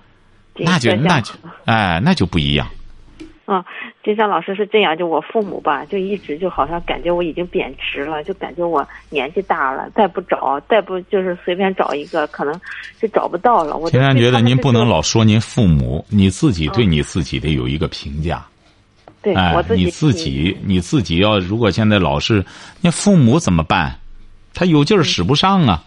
[0.56, 1.34] 那就那就
[1.66, 2.68] 哎，那就不一样。
[3.48, 3.64] 嗯，
[4.10, 12.60] 金山老师是这样，就我父母吧，就一直就好像感觉我已经贬值了，就感觉我年纪大了，再不找，再不就是随便找一个，可能
[13.00, 13.78] 就找不到了。
[13.78, 18.44] 我就金山觉得您不能老说您父母，你自己对你自己得有一个评价。
[19.22, 22.44] 对、哎我，自己你自己你自己要如果现在老是，
[22.82, 23.96] 那父母怎么办？
[24.56, 25.84] 他有劲儿使不上啊！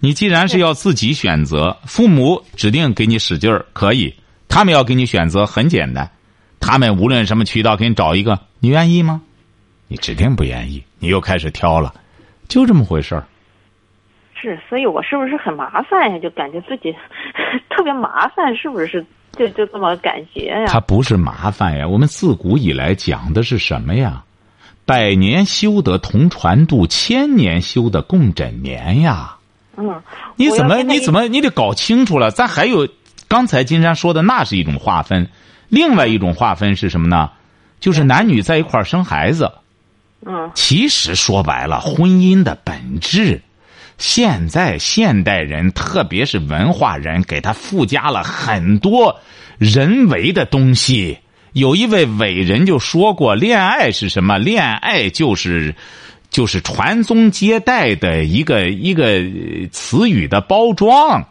[0.00, 4.12] 你既然是要自己选择，父母指定给你使劲儿可以，
[4.48, 6.10] 他们要给你选择很简单，
[6.60, 9.22] 他们无论什么渠道给你找一个，你愿意吗？
[9.88, 11.92] 你指定不愿意，你又开始挑了，
[12.46, 13.26] 就这么回事儿。
[14.40, 16.18] 是，所以我是不是很麻烦呀？
[16.18, 16.94] 就感觉自己
[17.68, 19.04] 特别麻烦，是不是？
[19.36, 20.64] 就就这么感觉呀？
[20.66, 24.24] 它不是麻烦呀，我们自古以来讲的是什么呀？
[24.84, 29.36] 百年修得同船渡，千年修得共枕眠呀。
[29.76, 30.02] 嗯，
[30.36, 32.30] 你怎么你怎么你得搞清楚了？
[32.30, 32.88] 咱还有
[33.28, 35.28] 刚才金山说的，那是一种划分，
[35.70, 37.30] 另外一种划分是什么呢？
[37.80, 39.50] 就是男女在一块儿生孩子。
[40.26, 43.40] 嗯其实说白了，婚姻的本质，
[43.96, 49.18] 现在现代人，特别是文化人，给他附加了很多
[49.56, 51.16] 人为的东西，
[51.54, 54.36] 有一位伟人就说过，恋爱是什么？
[54.36, 55.74] 恋爱就是
[56.28, 59.22] 就是传宗接代的一个一个
[59.70, 61.26] 词语的包装。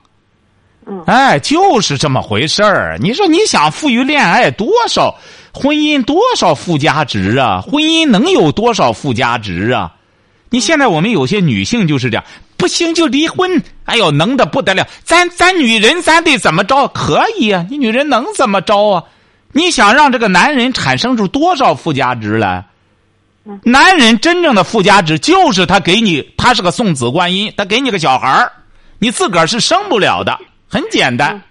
[0.90, 2.98] 嗯，哎，就是这么回事儿。
[3.00, 5.16] 你说你想赋予恋爱多少
[5.54, 7.62] 婚姻多少附加值啊？
[7.62, 9.94] 婚姻能有多少附加值啊？
[10.50, 12.24] 你现在我们有些女性就是这样，
[12.58, 13.62] 不行就离婚。
[13.86, 14.88] 哎呦，能的不得了。
[15.04, 16.88] 咱咱女人咱得怎么着？
[16.88, 19.04] 可以啊，你女人能怎么着啊？
[19.52, 22.66] 你想让这个男人产生出多少附加值来？
[23.64, 28.52] 男人真正的附加值就是他给你，他是个送子观音，他给你个小孩儿，
[29.00, 30.38] 你自个儿是生不了的，
[30.70, 31.42] 很简单。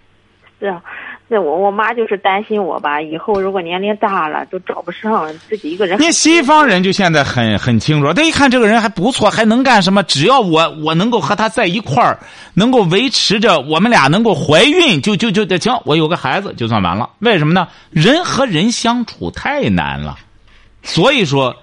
[0.61, 0.83] 是啊，
[1.29, 5.99] 那我我妈就是担心我吧，以后如果年龄大了，都找不上自己一个人。
[6.01, 10.03] 那西方人就现在很很清楚，他一看这个人还不错，还能干什么？
[10.03, 12.19] 只要我我能够和他在一块儿，
[12.55, 15.73] 能够维持着我们俩能够怀孕，就就就得行。
[15.85, 17.11] 我有个孩子就算完了。
[17.21, 17.69] 为什么呢？
[17.91, 20.17] 人和人相处太难了，
[20.83, 21.55] 所以说，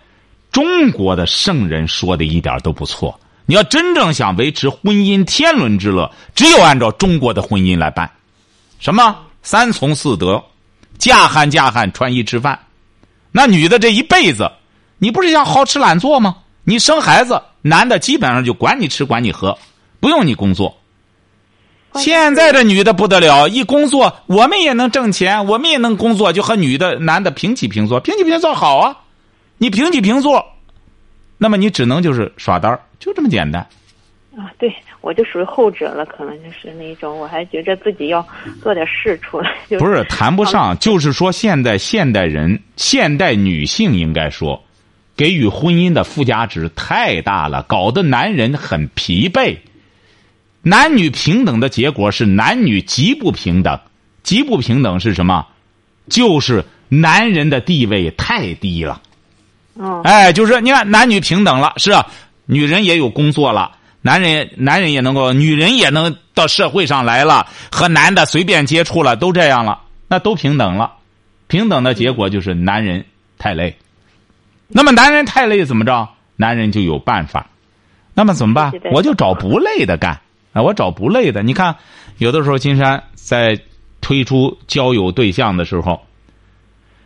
[0.52, 3.20] 中国的圣人说的一点都不错。
[3.46, 8.10] 你要真正想维持婚姻天伦之乐，只有按照中国的婚姻来办。
[8.80, 10.44] 什么三从四德，
[10.98, 12.60] 嫁汉嫁汉，穿衣吃饭。
[13.32, 14.52] 那女的这一辈子，
[14.98, 16.38] 你不是想好吃懒做吗？
[16.64, 19.56] 你生孩子，男的基本上就管你吃管你喝，
[20.00, 20.76] 不用你工作。
[21.96, 28.98] 现在的女的不得了，一工作我们也能挣钱，我们也能工作，就和女的男的平起平坐，平起平坐好啊。
[29.58, 30.44] 你平起平坐，
[31.38, 33.66] 那么你只能就是耍单儿就这么简单。
[34.38, 38.26] 啊，对，我就属于后者了，可能就是那种，我还觉着自己要
[38.62, 39.50] 做点事出来。
[39.80, 44.62] 不是谈不上，就是说现在现代人、现代女性应该说，
[45.16, 49.58] 给予婚姻的附加值太大了，搞得男人很疲惫。
[50.62, 53.80] 男女平等的结果是男女极不平等，
[54.22, 55.48] 极不平等是什么？
[56.10, 59.02] 就是男人的地位太低了。
[59.76, 62.06] 哦，哎，就是你看男女平等了，是啊，
[62.46, 63.78] 女人也有工作了。
[64.02, 70.94] 男人，男人也能够，女人也能到社会上来了，和男的随便接触了，都这样了，那都平等了。
[71.48, 73.06] 平等的结果就是男人
[73.38, 73.78] 太累。
[74.68, 76.10] 那么男人太累怎么着？
[76.36, 77.48] 男人就有办法。
[78.14, 78.72] 那么怎么办？
[78.92, 80.22] 我就找不累的干
[80.54, 80.62] 啊！
[80.62, 81.44] 我找不累的。
[81.44, 81.76] 你看，
[82.18, 83.60] 有的时候金山在
[84.02, 86.02] 推出交友对象的时候，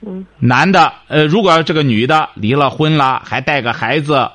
[0.02, 4.32] 嗯，男的，呃，如果这个女的离了婚了，还带个孩子，呃，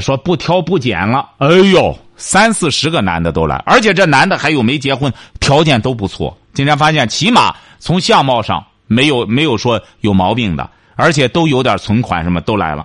[0.00, 1.98] 说不挑不拣了，哎呦！
[2.20, 6.36] 三四十个男的都来，而且这男的还有没结婚，条件都不错。
[6.52, 12.84] 今天发现，起码从相貌上没有没有说有毛病的，而且都有点存款，什么都来了。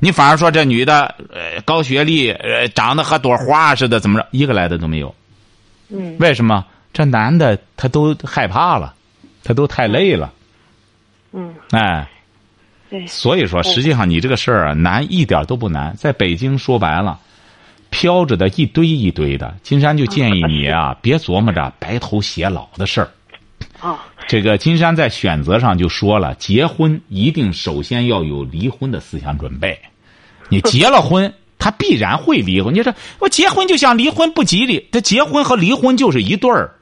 [0.00, 5.14] 你反而说这女的，呃，高学历，呃，长得和朵花似的，怎么着，一个来的都没有。
[5.88, 6.16] 嗯。
[6.18, 6.64] 为什么？
[6.92, 8.92] 这男的他都害怕了，
[9.44, 10.32] 他都太累了。
[11.32, 11.54] 嗯。
[11.70, 12.08] 哎。
[12.92, 13.06] 对。
[13.08, 15.92] 所以说，实际上你这个事儿啊，难一点都不难。
[15.96, 17.18] 在北京说白了。
[17.94, 23.10] 飘着的一堆一堆的，金山就建议你啊，别琢磨着白头偕老的事儿。
[23.80, 29.78] 啊，这个金山在选择上就说了，结婚一定首先要有离婚的思想准备。
[30.48, 32.74] 你结了婚，他必然会离婚。
[32.74, 36.74] 你说我结婚就想离婚不吉利，这结婚和离婚就是一对儿。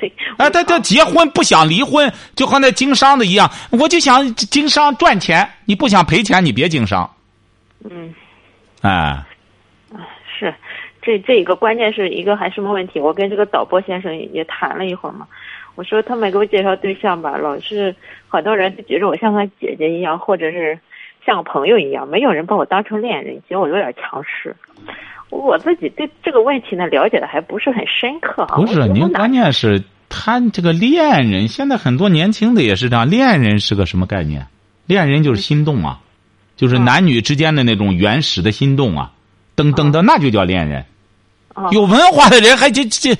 [0.00, 7.08] 对，啊，他他结婚不想离婚，就和那经商的一样，我就想经商赚钱，你不想赔钱，你别经商。
[7.88, 8.14] 嗯，
[8.80, 9.22] 哎。
[10.38, 10.54] 是，
[11.02, 12.98] 这这一个关键是一个还什么问题？
[12.98, 15.28] 我跟这个导播先生也谈了一会儿嘛。
[15.74, 17.94] 我说他们给我介绍对象吧，老是
[18.26, 20.78] 很多人就觉得我像他姐姐一样，或者是
[21.26, 24.56] 像个朋友一样，没有人把我当成恋人，觉得我有点强势。
[25.30, 28.56] 我自己对这个问题呢了解的还不是很深刻啊。
[28.56, 33.08] 不是，您关键是他这个恋人，现在很多年轻的也是这样。
[33.08, 34.46] 恋人是个什么概念？
[34.86, 36.00] 恋人就是心动啊，
[36.56, 39.12] 就是男女之间的那种原始的心动啊。
[39.56, 40.84] 噔噔的，那就叫恋人。
[41.70, 43.16] 有文化的人还这这，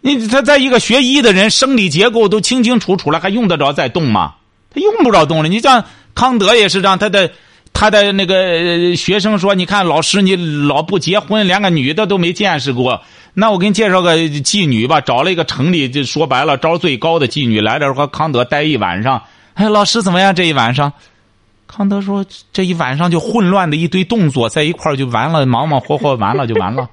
[0.00, 4.34] 你他在一个学医的人，生理结构都清清楚楚了，还用得着再动吗？
[4.70, 5.48] 他用不着动了。
[5.48, 7.30] 你像康德也是这样，他的
[7.78, 10.34] 他的那个学生说：“你看老师，你
[10.66, 13.00] 老不结婚，连个女的都没见识过。
[13.34, 15.00] 那我给你介绍个妓女吧。
[15.00, 19.22] 找了一个城里，就说白了招最高的妓女来这和康德待一晚上。
[19.54, 20.34] 哎， 老师怎么样？
[20.34, 20.92] 这一晚上？”
[21.68, 26.90] 康德说：“这一晚上就混乱的一堆动作在一块儿就完了，忙忙活活完了就完了。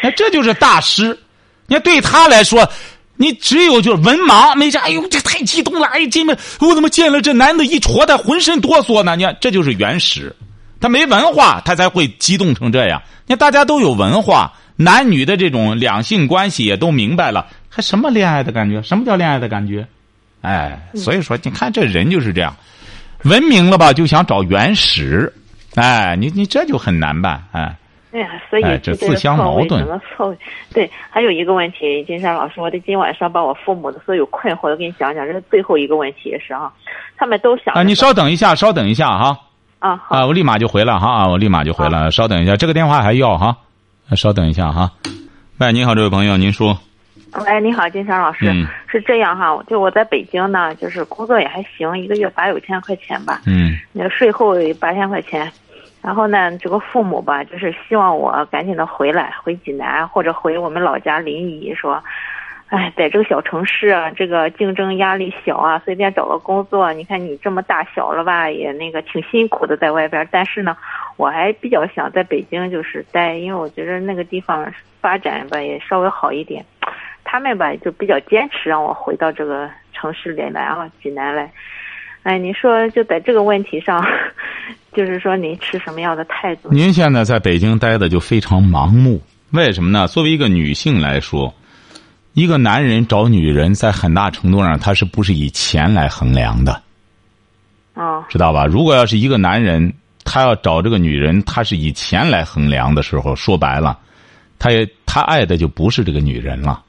[0.00, 1.18] 那 这就是大师。
[1.66, 2.70] 你看对他来说，
[3.20, 4.80] 你只有就是文盲，没啥。
[4.80, 5.86] 哎呦，这太激动了！
[5.88, 9.14] 哎，这么我怎么见了这男的一戳他浑身哆嗦呢？
[9.14, 10.34] 你看，这就是原始。
[10.80, 13.02] 他没文化，他才会激动成这样。
[13.26, 18.82] 你看，大家都有文化，男女的这种两性关系也都明白了，还什么恋爱的感觉？
[18.82, 19.86] 什么叫恋爱的感觉？
[20.40, 22.56] 哎，所以说你看这人就是这样，
[23.24, 25.30] 文明了吧就想找原始，
[25.74, 27.76] 哎，你你这就很难办，哎。
[28.12, 29.80] 哎呀，所以这自相矛盾。
[29.80, 30.36] 怎么凑？
[30.74, 35.24] 对，还有一个问题，金山老师，我得今晚上把我父母的所有困惑都给你讲讲。
[35.24, 36.72] 这是最后一个问题是啊，
[37.16, 39.38] 他们都想啊，你稍等一下，稍等一下哈。
[39.78, 40.16] 啊好。
[40.16, 43.56] 啊，我立马就回来哈啊，我立马就回来，稍等一下，这个电话还要哈，
[44.16, 44.90] 稍等一下哈。
[45.58, 46.76] 喂，你好，这位朋友，您说。
[47.46, 48.52] 喂，你好，金山老师，
[48.90, 53.40] 是这样哈，就我在北京呢，就是工作也还行，一个月八九千块钱吧。
[53.46, 53.78] 嗯。
[53.92, 55.48] 那个税后八千块钱。
[56.02, 62.02] 然后呢，这个父母吧，就是希望我赶紧的回来，回济南或者回我们老家临沂，说，
[62.68, 66.90] 哎，在这个小城市啊，这个竞争压力小啊，随便找个工作。
[66.94, 70.26] 你看你这么大小了吧，也那个挺辛苦的在外边。
[70.30, 70.74] 但是呢，
[71.18, 76.64] 我还比较想在北京就是待，因为我觉得那个地方发展吧也稍微好一点。
[77.24, 81.52] 他们吧就比较坚持让我回到这个城市里来啊，济南来。
[82.22, 84.02] 哎，你说就在这个问题上。
[84.92, 86.68] 就是说，您持什么样的态度？
[86.70, 90.08] 您现在在北京待的就非常盲目，为什么呢？
[90.08, 91.54] 作为一个女性来说，
[92.32, 96.82] 一个男人找女人，在很大程度上，他是不是以钱来衡量的？
[97.94, 98.66] 哦，知道吧？
[98.66, 99.92] 如果要是一个男人，
[100.24, 103.96] 他要找这个女人，他是以钱来衡量的时候，说白了，
[104.58, 106.82] 他也他爱的就不是这个女人了。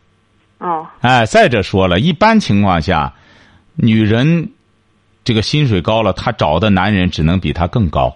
[0.58, 3.14] 哦，哎，再者说了，一般情况下，
[3.76, 4.50] 女人。
[5.24, 8.16] 这个薪水高了，她找的男人只能比他更高。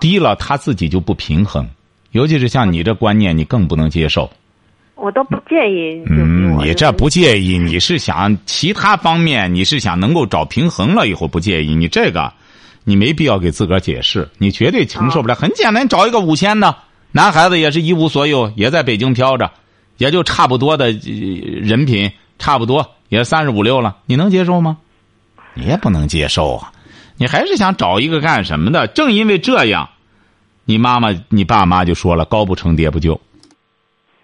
[0.00, 1.68] 低了她自己就不平衡，
[2.12, 4.30] 尤其是像你这观念，你更不能接受。
[4.96, 6.02] 我都不介意。
[6.10, 11.72] 嗯，你这不介意，你是想其他方面，你是想能够找平衡了以后不介意。
[11.74, 12.32] 你这个，
[12.82, 15.36] 你没必要给自个儿解释，你绝对承受不了。
[15.36, 16.74] 很简单，找一个五千的
[17.12, 19.52] 男孩子，也是一无所有，也在北京飘着，
[19.98, 24.78] 也就差不多的人品，差不多也三十五六了，你能接受吗？
[25.54, 26.72] 你也不能接受啊！
[27.16, 28.86] 你还是想找一个干什么的？
[28.86, 29.90] 正因为这样，
[30.64, 33.20] 你妈妈、你爸妈就说了：“高不成低不就。”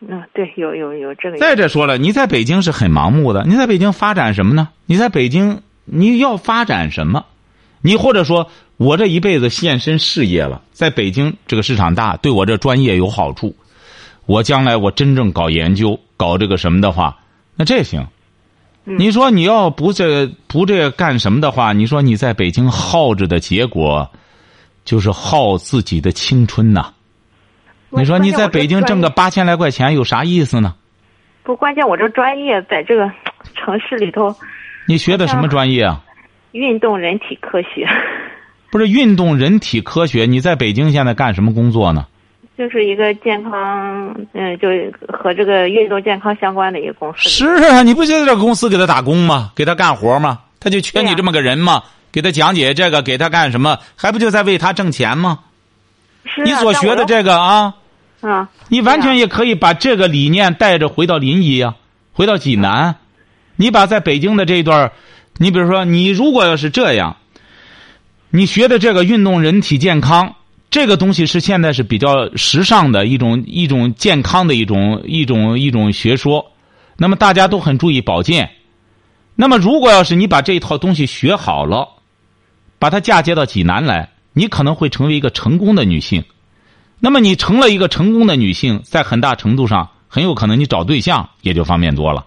[0.06, 1.38] 嗯，对，有有有这个。
[1.38, 3.42] 再者说了，你在北京是很盲目的。
[3.46, 4.68] 你在北京发展什么呢？
[4.86, 7.24] 你在北京你要发展什么？
[7.80, 13.56] 你或者说我这一辈子献身事业了，在北京这个市场大，对我这专业有好处。
[14.26, 17.18] 我将来我真正搞研究、搞这个什么的话，
[17.56, 18.06] 那这行。
[18.84, 24.10] 你说你要不这不这干什么的话，你说你在北京耗着的结果，
[24.84, 26.92] 就是耗自己的青春呐。
[27.88, 30.74] 你说你在北京挣个八千来块钱有啥意思呢？
[31.42, 33.10] 不，关键我这专业在这个
[33.54, 34.34] 城市里头。
[34.86, 36.02] 你学的什么专业啊？
[36.52, 37.88] 运动人体科学。
[38.70, 42.06] 不是运动人体科学，你在北京现在干什么工作呢？
[42.56, 44.68] 就是一个健康，嗯，就
[45.08, 47.28] 和这个运动健康相关的一个公司。
[47.28, 49.50] 是啊，你不就在这公司给他打工吗？
[49.56, 50.38] 给他干活吗？
[50.60, 51.82] 他就缺你这么个人吗？
[52.12, 53.78] 给他讲解这个，给他干什么？
[53.96, 55.40] 还不就在为他挣钱吗？
[56.24, 56.44] 是啊。
[56.44, 57.74] 你所学的这个啊，
[58.20, 61.74] 啊，你完全也可以把这个理念带着回到临沂啊，
[62.12, 62.94] 回到济南。
[63.56, 64.92] 你把在北京的这一段，
[65.38, 67.16] 你比如说，你如果要是这样，
[68.30, 70.36] 你学的这个运动人体健康。
[70.74, 76.50] 这个东西是现在是比较时尚的一种一种健康的一种一种一种学说，
[76.96, 78.50] 那么大家都很注意保健。
[79.36, 81.90] 那么如果要是你把这一套东西学好了，
[82.80, 86.24] 把它嫁接到济南来，你可能会成为一个成功的女性。
[86.98, 92.26] 那么你成了一个成功的女性，在很大程度上很有可能你找对象也就方便多了。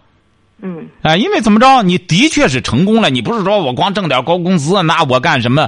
[0.61, 0.87] 嗯。
[1.01, 3.09] 哎，因为怎么着，你的确是成功了。
[3.09, 5.67] 你不是说我光挣点高工资，那我干什么？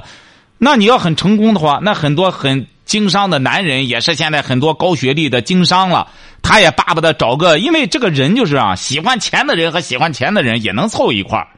[0.62, 6.06] 那你要很成功的话，那很多很经商的男人也是现在很多高学历的经商了，
[6.42, 11.48] 他也巴不得找个，因为这个人就是啊，喜欢钱的人和喜欢钱的人也能凑一块儿。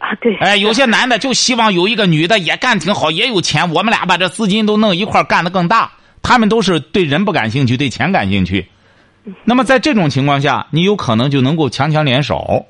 [0.00, 0.36] 啊，对。
[0.38, 5.92] 哎，有些男的就希望有一个女的也干挺好，也有钱，我们俩把这资金都弄一块儿干得更大。
[6.20, 8.66] 他们都是对人不感兴趣，对钱感兴趣。
[9.44, 12.66] 那么在这种情况下，你有可能就能够强强联手。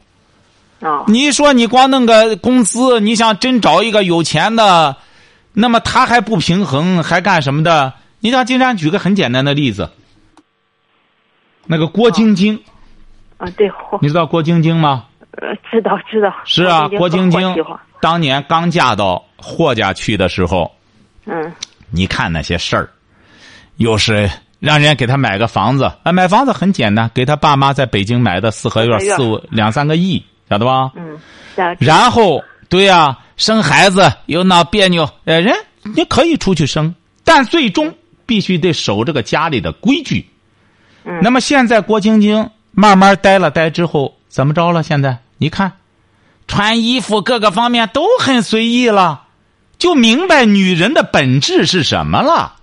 [0.80, 1.04] 哦。
[1.06, 4.96] 你说你光弄个公司，你想真找一个有钱的？
[5.52, 7.92] 那么他还不平衡，还干什么的？
[8.20, 9.90] 你像金山举个很简单的例子，
[11.66, 12.60] 那个郭晶晶。
[13.38, 13.70] 啊，对。
[14.00, 15.06] 你知道郭晶晶吗？
[15.32, 16.32] 呃，知道知道。
[16.44, 17.40] 是啊，郭晶晶
[18.00, 20.70] 当年刚嫁到霍家去的时候。
[21.24, 21.52] 嗯。
[21.90, 22.88] 你看那些事儿，
[23.76, 24.30] 又是
[24.60, 30.92] 让人家给他买个房子，啊，买房子很简单，给他爸妈在北京买的四合院，四五两三个亿，晓得吧？
[30.94, 31.18] 嗯。
[31.78, 33.18] 然后，对呀。
[33.40, 37.94] 生孩子又闹别扭，呃，人你可以出去生，但最终
[38.26, 40.28] 必须得守这个家里的规矩。
[41.04, 41.20] 嗯。
[41.22, 44.82] 那么现在郭晶晶慢慢待了待之后，怎么着了？
[44.82, 45.72] 现在你看，
[46.46, 49.22] 穿衣服各个方面都很随意了，
[49.78, 52.56] 就明白女人的本质是什么了。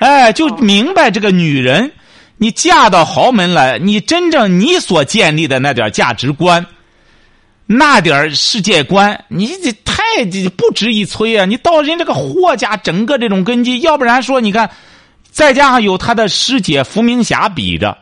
[0.00, 1.92] 哎，就明白这个女人，
[2.36, 6.66] 你嫁到豪门来，你真正你所建立的那点价值观，
[7.66, 10.02] 那点世界观，你这太
[10.56, 11.44] 不值一吹啊！
[11.44, 14.68] 你到人这个霍家整个这种根基，要不然说你看，
[15.30, 17.96] 再加上有他的师姐伏明霞比着。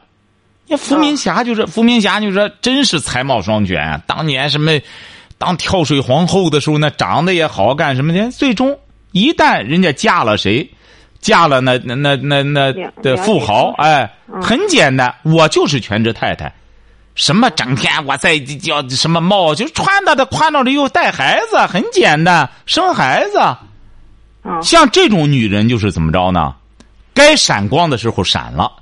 [0.67, 4.01] 那伏明霞就是伏明霞，就说真是才貌双全啊！
[4.07, 4.73] 当年什么
[5.37, 8.31] 当跳水皇后的时候，那长得也好，干什么的？
[8.31, 8.77] 最终
[9.13, 10.69] 一旦人家嫁了谁，
[11.21, 14.11] 嫁了那那那那那的富豪，哎，
[14.43, 16.53] 很简单，我就是全职太太。
[17.21, 23.39] 什么整天我在叫什么帽，就穿的的宽着的又带孩子，很简单，生孩子。
[24.63, 26.55] 像这种女人就是怎么着呢？
[27.13, 28.73] 该闪光的时候闪了。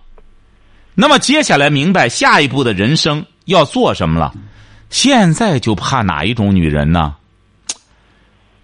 [0.95, 4.33] 那么接下来明白下一步的人生要做什么了？
[4.89, 7.17] 现在就怕哪一种女人呢？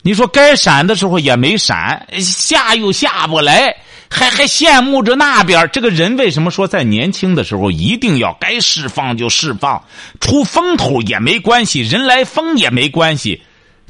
[0.04, 3.74] 你说该闪的时候也没闪，下又下不来，
[4.10, 5.68] 还还羡慕着那边。
[5.72, 9.82] 这个人为什么说在年轻的时候一定要该释放就释放，
[10.20, 13.42] 出风头也没关系，人来疯也没关系，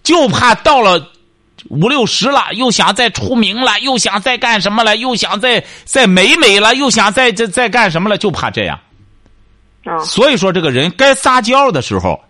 [0.05, 1.11] 就怕到了。
[1.71, 8.79] 五六十了，又想再出名了，又想再干什么了，又想再再美美了，又想再再再干什么了，就怕这样。
[9.85, 12.21] 啊，所以说这个人该撒娇的时候，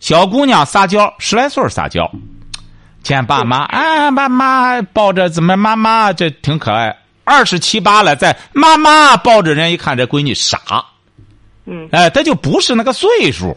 [0.00, 2.10] 小姑娘撒娇，十来岁撒娇，
[3.14, 6.96] 见爸妈啊，妈妈抱着怎么妈妈这挺可爱。
[7.24, 10.84] 二十七八了，在妈妈抱着人，一看这闺女傻，
[11.66, 13.56] 嗯，哎，她就不是那个岁数，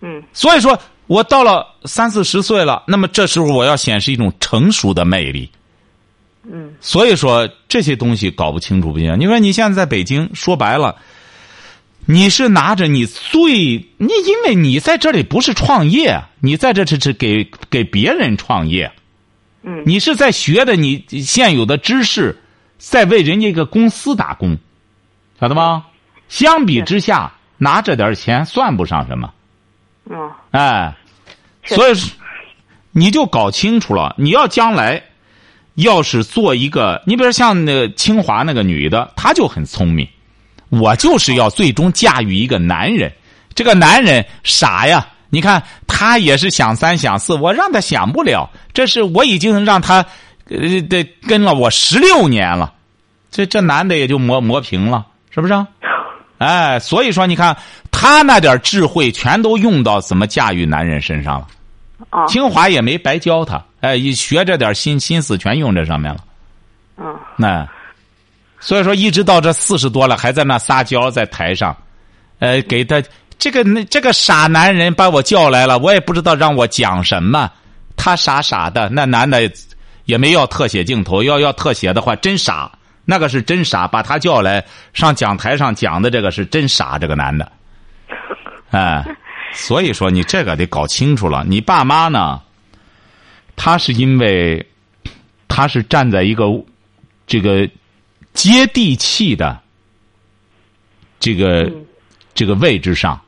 [0.00, 0.78] 嗯，所以说。
[1.08, 5.50] 我到了三四十岁了，那么这时候我要显示一种成熟的魅力。
[6.42, 9.18] 嗯，所以说这些东西搞不清楚不行。
[9.18, 10.94] 你说你现在在北京，说白了，
[12.10, 18.90] 你是拿着你最你，因为你在这里不是创业，你在这是是给给别人创业。
[19.62, 22.40] 嗯，你是在学的你现有的知识，
[22.78, 24.56] 在为人家一个公司打工，
[25.38, 25.84] 晓得吗？
[26.30, 29.30] 相比之下，拿这点钱算不上什么。
[30.08, 30.96] 嗯，哎，
[31.64, 31.92] 所以
[32.90, 34.14] 你就搞清楚了。
[34.16, 35.02] 你要将来
[35.74, 40.08] 要是做一个，你比如像那清华那个女的，她就很聪明。
[40.68, 43.12] 我就是要最终驾驭一个男人，
[43.54, 45.06] 这个男人傻呀！
[45.30, 48.48] 你看他也是想三想四，我让他想不了。
[48.72, 50.04] 这是我已经让他
[50.48, 52.72] 呃得跟了我十六年了，
[53.30, 55.66] 这这男的也就磨磨平了，是不是？
[56.38, 57.56] 哎，所以说你看。
[57.90, 66.20] 他那点智慧全都用到怎么驾驭男人身上了，清华也没白教他，哎，一学这点心心思全用这上面了，
[66.96, 67.68] 嗯，那，
[68.60, 71.76] 所以说一直到这四十多了还在那撒娇在台上，
[72.38, 73.02] 呃，给他
[73.38, 77.50] 这个那这个傻男人把我叫来了，我也不知道让我讲什么，
[77.96, 79.50] 他傻傻的，那男的
[80.04, 82.70] 也没要特写镜头，要要特写的话真傻，
[83.04, 87.52] 那个是真傻，把他叫来上讲台上讲的这个是真傻，这个男的。
[88.70, 89.04] 哎，
[89.52, 91.44] 所以说你这个得搞清楚了。
[91.46, 92.40] 你爸妈呢？
[93.60, 94.64] 他是因为
[95.48, 96.44] 他是站在一个
[97.26, 97.68] 这个
[98.38, 99.60] 接地气的
[101.18, 101.68] 这个
[102.34, 103.20] 这个位置上，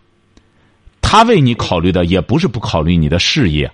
[1.02, 3.68] 他为你考虑的也不是不考虑你的事业，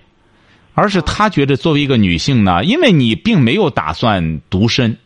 [0.73, 4.97] 而是他觉得作为一个女性呢，因为你并没有打算独身，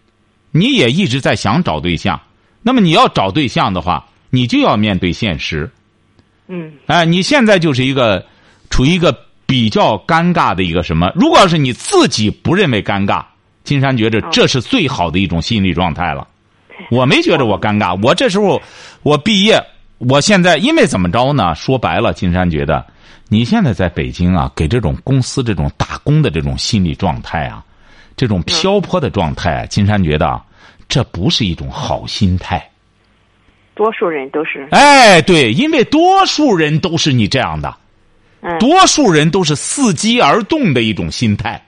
[0.52, 2.22] 你也一直在想找对象。
[2.62, 5.70] 那么你要找对象的话，你就要面对现实。
[6.48, 8.26] 嗯，哎，你现在就是一个
[8.70, 11.12] 处于一个比较尴尬的一个什么？
[11.14, 13.26] 如果要是你自己不认为尴尬，
[13.64, 16.28] 金山觉着这是最好的一种心理状态了。
[16.90, 18.62] 我没觉着我尴尬，我这时候
[19.04, 19.64] 我毕业，
[20.00, 21.54] 我现在因为怎么着呢？
[21.54, 22.84] 说白了，金山觉得
[23.30, 27.64] 你现在在北京啊，给这种公司这种打工的这种心理状态啊，
[28.18, 30.42] 这种漂泊的状态，金山觉得
[30.90, 32.68] 这不是一种好心态。
[33.76, 34.68] 多数人都是。
[34.72, 37.74] 哎，对，因为多数人都是你这样的，
[38.42, 41.64] 嗯，多数人都是伺机而动的一种心态，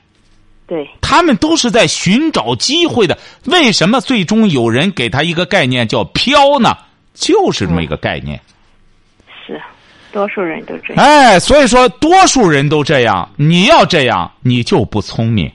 [0.66, 3.18] 对，他们都是在寻找机会的。
[3.46, 6.76] 为什么最终有人给他一个概念叫“飘”呢？
[7.14, 8.40] 就是这么一个概念。
[9.46, 9.62] 是，
[10.12, 11.06] 多数人都这样。
[11.06, 15.52] 哎，所以说多数人都这样，你要这样，你就不聪明。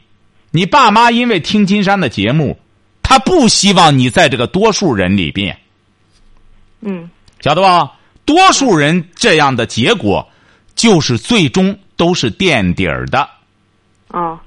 [0.51, 2.59] 你爸妈因为听金山的节目，
[3.03, 5.57] 他不希望你在这个多数人里边。
[6.81, 7.93] 嗯，晓得吧？
[8.25, 10.29] 多数人这样的结果，
[10.75, 13.29] 就是最终都是垫底儿的。
[14.09, 14.39] 哦，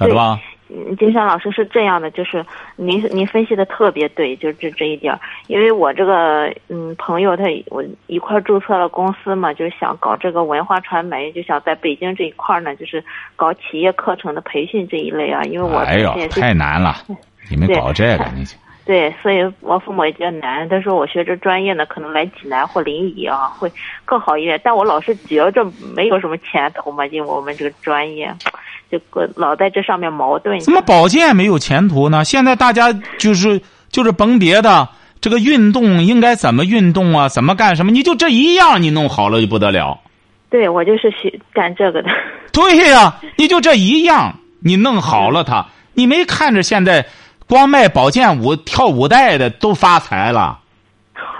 [0.00, 0.40] 晓得吧？
[0.42, 2.46] 嗯金山老师是这样的，就是
[2.76, 5.18] 您您分析的特别对，就这这一点儿。
[5.48, 15.42] 因为我这个嗯朋友他我一块儿注册了公司嘛，就是想搞这个文化传媒，就想在北京这一块儿呢，就是搞企业课程的培训这一类啊。
[15.42, 16.94] 因为我哎呦，太难了，
[17.50, 18.44] 你们搞这个 你。
[18.86, 20.68] 对，所以我父母也觉得难。
[20.68, 23.70] 他说我学这专业呢，可能来济南或临沂啊会
[24.04, 24.60] 更好一点。
[24.64, 28.32] 但我老是觉着没有什么前途嘛，因为我们这个专业，
[28.90, 28.98] 就
[29.36, 30.58] 老在这上面矛盾。
[30.60, 32.24] 怎么保健没有前途呢？
[32.24, 33.60] 现在大家就是
[33.90, 34.88] 就是甭别的，
[35.20, 37.28] 这个运动应该怎么运动啊？
[37.28, 37.92] 怎么干什么？
[37.92, 39.98] 你就这一样，你弄好了就不得了。
[40.48, 42.10] 对，我就是学干这个的。
[42.52, 47.06] 对呀，你就这一样，你弄好了它，你没看着现在。
[47.46, 50.60] 光卖保健舞、跳舞带的都发财了，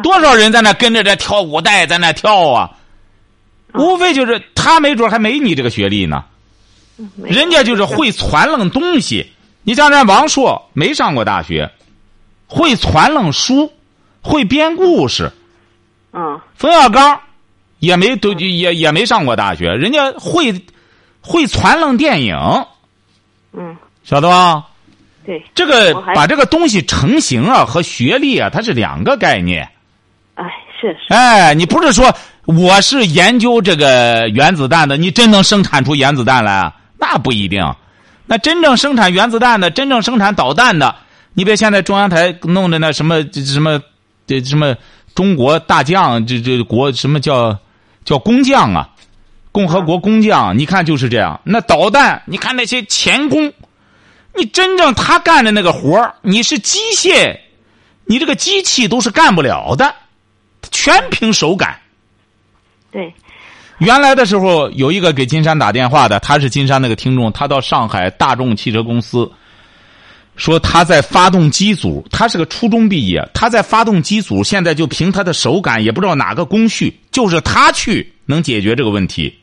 [0.03, 2.68] 多少人在那跟着这跳舞带在那跳啊？
[3.74, 6.24] 无非就是他没准还没你这个学历呢，
[7.24, 9.32] 人家就是会传楞东西。
[9.62, 11.70] 你像人王朔没上过大学，
[12.46, 13.72] 会传楞书，
[14.22, 15.30] 会编故事。
[16.12, 16.40] 嗯。
[16.57, 17.20] 冯小刚
[17.78, 20.64] 也没都也也没上过大学，人家会
[21.20, 22.36] 会传楞电影。
[23.53, 23.76] 嗯。
[24.03, 24.66] 晓得吧？
[25.26, 29.68] 对，这个把这个东西成型啊和学历啊，它是两个概念。
[30.34, 30.44] 哎，
[30.80, 31.12] 是是。
[31.12, 32.12] 哎，你不是说
[32.46, 36.72] 我是研究这个原子弹的，你真能生产出原子弹来？
[37.01, 37.74] 那不一定。
[38.26, 40.94] 那真正生产原子弹的，真正生产导弹的，
[41.34, 43.82] 你别现在中央台弄的那什么什么
[44.26, 44.76] 这什么
[45.14, 47.59] 中国大将，这这国什么叫
[48.05, 48.90] 叫工匠啊？
[49.51, 51.40] 共和国工匠，你看就是这样。
[51.42, 53.53] 那导弹，你看那些钳工。
[54.32, 57.36] 你真正他干的那个活，你是机械，
[58.05, 59.92] 你这个机器都是干不了的，
[60.70, 61.80] 全凭手感。
[62.92, 63.12] 对，
[63.81, 69.31] 原来的时候有一个给金山打电话的，他是金山那个听众，他到上海大众汽车公司，
[70.37, 79.35] 说他在发动机组，他是个初中毕业，他在发动机组，现在就凭他的手感，也不知道哪个工序，就是他去能解决这个问题。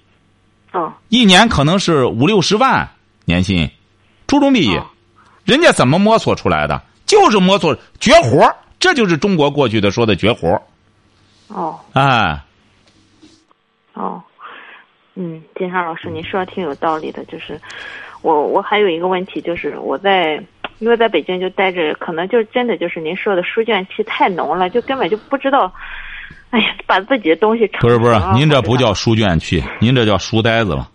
[0.72, 2.90] 哦，一年可能是五六十万
[3.26, 3.70] 年薪。
[4.28, 4.84] 初中毕业，
[5.46, 6.82] 人家怎么摸索出来的？
[7.06, 10.62] 就是摸索绝活这就是中国过去的说的绝活
[11.48, 12.44] 哦，哎，
[13.94, 14.22] 哦，
[15.20, 17.26] 嗯，金山老师，您说的挺有道理的。
[17.26, 17.60] 就是
[18.22, 20.40] 我，我还有一个问题，就是我在
[20.78, 25.74] 因为在北京就待着，可能就真的就是您说的书卷气太浓了，就根本就不知道，
[26.52, 30.88] 哎呀，把自己的东西不是不是，您这不叫书卷气，您这叫书呆子了。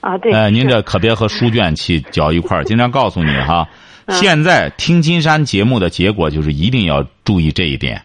[0.00, 2.64] 啊，对，哎，您这可别和书卷气搅一块儿。
[2.64, 3.68] 经常告诉你哈，
[4.08, 8.02] 现在听金山节目的结果就是一定要注意这一点。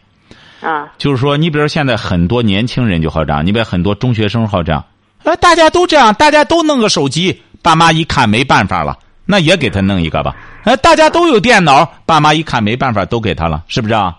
[0.61, 4.83] 啊，就是说，你比如现在很多年轻人就好这样，你比如很多中学生好这样，
[5.25, 10.35] 哎，大家都这样，大家都弄个手机，爸妈一看没办法了，那也给他弄一个吧。
[10.63, 14.15] 哎，大家都有电脑，爸妈一看没办法，都给他了，是不是啊？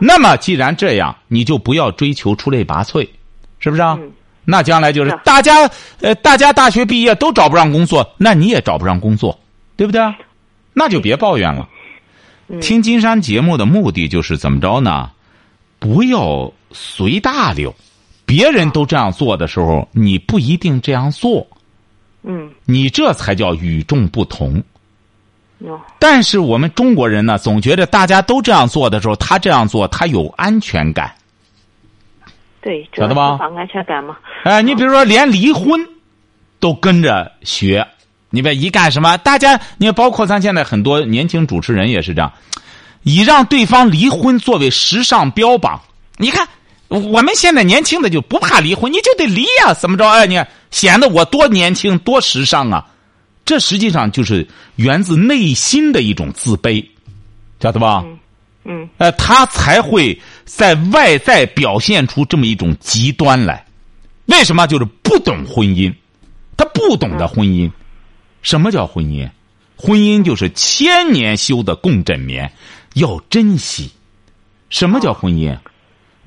[0.00, 3.08] 那么既然这样，你就不要追求出类拔萃，
[3.60, 3.96] 是不是啊？
[4.44, 5.68] 那将来就是大家，
[6.00, 9.38] 呃，大家大学毕业都找不上工作，那你也找不上工作，
[9.76, 10.00] 对不对？
[10.72, 11.68] 那就别抱怨了。
[12.60, 15.10] 听金山节目的目的就是怎么着呢？
[15.78, 17.74] 不要随大流，
[18.26, 21.46] 别人都这样做的时候，你不一定这样做。
[22.24, 22.50] 嗯。
[22.66, 24.62] 你这才叫与众不同。
[25.98, 31.10] 但是我们中国人呢，总觉得大家都这样做的时候，他这样做他有安全感。
[32.60, 33.38] 对，晓得吧？
[33.40, 34.18] 安全感嘛。
[34.44, 35.80] 哎，你比如说，连离婚
[36.60, 37.86] 都跟着学，
[38.28, 42.30] 你别一干什么，大家，你包括咱现在很多年轻主持人也是这样，
[43.02, 45.80] 以让对方离婚作为时尚标榜。
[46.18, 46.46] 你看，
[46.98, 50.08] 我们现在年轻的就不怕离婚，你就得离呀，怎么着？
[50.08, 52.86] 哎，你看，显得我多年轻多时尚啊！
[53.44, 56.84] 这实际上就是源自内心的一种自卑，
[57.60, 58.04] 晓得吧？
[58.64, 63.64] 嗯，呃，他才会在外在表现出这么一种极端来。
[64.26, 64.66] 为什么？
[64.66, 65.94] 就是不懂婚姻，
[66.56, 67.70] 他不懂得婚姻。
[68.42, 69.30] 什么叫婚姻？
[69.76, 72.50] 婚姻就是千年修的共枕眠，
[72.94, 73.92] 要珍惜。
[74.68, 75.56] 什么叫婚姻？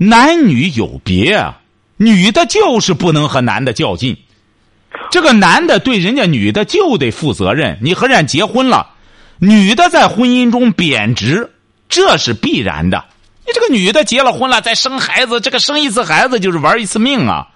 [0.01, 1.59] 男女有别啊，
[1.97, 4.17] 女的就是不能和男的较劲。
[5.11, 7.77] 这个男的对人家女的就得负责任。
[7.81, 8.91] 你和人家结婚了，
[9.37, 11.51] 女的在婚姻中贬值。
[11.89, 13.03] 这是必然的。
[13.45, 17.47] 你这个女的结了婚了，再生孩子，这个生一次孩子就是玩一次命啊！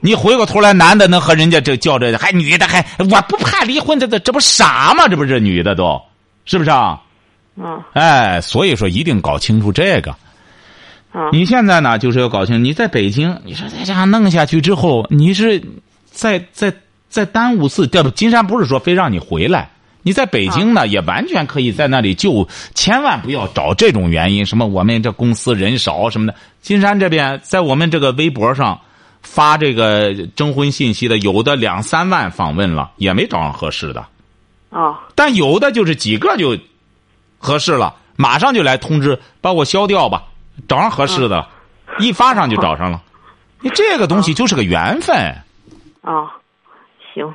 [0.00, 5.08] 你回过头来，男的能和人家这较这，还女的还我不怕离婚，这这这不傻吗？
[5.08, 6.02] 这不是女的都，
[6.44, 7.00] 是不是啊？
[7.56, 7.82] 嗯。
[7.94, 10.14] 哎，所以说一定搞清楚这个。
[11.32, 15.62] 你现在呢，就是要搞清楚，你在北京，你说再这样弄下去之后，你是
[16.10, 16.72] 在在
[17.08, 17.86] 在耽误自。
[17.86, 19.70] 这不，金山不是说非让你回来。
[20.02, 26.34] 你在北京呢，也完全可以在那里就，千万不要找这种原因，什么我们这公司人少什么的。
[26.60, 28.78] 金山这边在我们这个微博上
[29.22, 34.04] 发这个征婚信息的，有的两三万访问了，也没找上合适的。
[34.68, 36.58] 啊，但有的就是几个就
[37.38, 40.24] 合适了，马上就来通知，把我消掉吧，
[40.68, 41.46] 找上合适的，
[41.98, 43.02] 一发上就找上了。
[43.60, 45.16] 你这个东西就是个缘分。
[46.02, 46.28] 哦，
[47.14, 47.34] 行。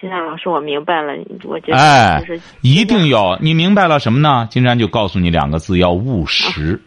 [0.00, 1.14] 金山老师，我明白了。
[1.44, 2.22] 我觉得哎，
[2.60, 4.46] 一定要你明白了什么呢？
[4.50, 6.78] 金山就告诉你两个字：要务实。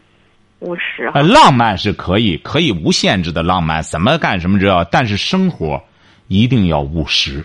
[0.59, 1.11] 务实。
[1.13, 4.83] 浪漫是可以，可以无限制的浪漫，怎么干什么知道？
[4.83, 5.81] 但是生活
[6.27, 7.43] 一定要务实。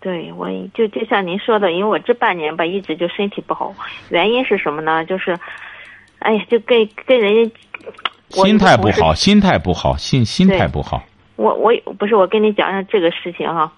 [0.00, 3.74] 对，我就就像您说的，因为我这半年吧，一直就身体不好，
[4.10, 5.04] 原因是什么呢？
[5.06, 5.36] 就是，
[6.24, 7.50] 哎呀，就跟跟人家
[8.30, 11.02] 心态不好，心态不好，心心态不好。
[11.36, 13.70] 我我不是我跟你讲讲这个事情哈。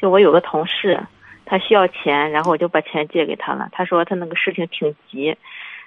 [0.00, 1.00] 就我有个同事，
[1.46, 3.68] 他需要钱，然后我就把钱借给他了。
[3.72, 5.34] 他说他那个事情挺急，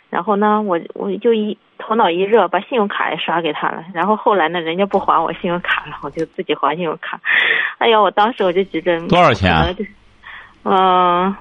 [0.10, 3.86] 然后呢，我我就一头脑一热，把信用卡也刷给他了。
[3.94, 7.22] 然后后来呢，人家不还我信用卡了，我就自己还信用卡。
[7.78, 9.54] 哎呀，我当时我就觉得多少钱？
[9.54, 9.68] 啊
[10.64, 11.36] 嗯，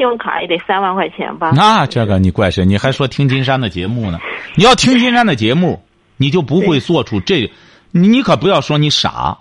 [0.00, 1.52] 信用卡也得三万块钱吧。
[1.54, 2.64] 那这个你怪谁？
[2.64, 4.18] 你还说听金山的节目呢？
[4.56, 5.82] 你要听金山的节目，
[6.16, 7.52] 你就不会做出这，
[7.90, 9.36] 你可不要说你傻。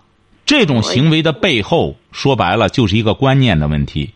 [0.45, 4.11] 这种行为的背后，说白了就是一个观念的问题，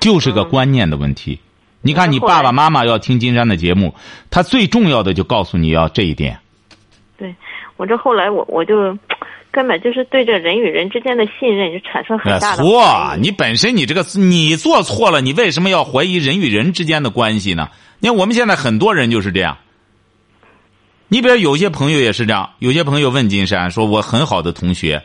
[0.00, 1.40] 就是个观念的问题。
[1.80, 3.94] 你看，你爸爸妈妈要听金山的节目，
[4.30, 6.38] 他最重要的就告诉你要这一点。
[7.16, 7.34] 对，
[7.78, 8.94] 我这后来我我就
[9.56, 13.16] 根本就是对这人与人之间的信任就产生很大的错。
[13.18, 17.70] 你本身你这个你做错了，你为什么要怀疑人与人之间的关系呢？
[18.00, 19.56] 你看我们现在很多人就是这样。
[21.08, 25.02] 你比如有些朋友也是这样，有些朋友问金山说：“我很好的同学，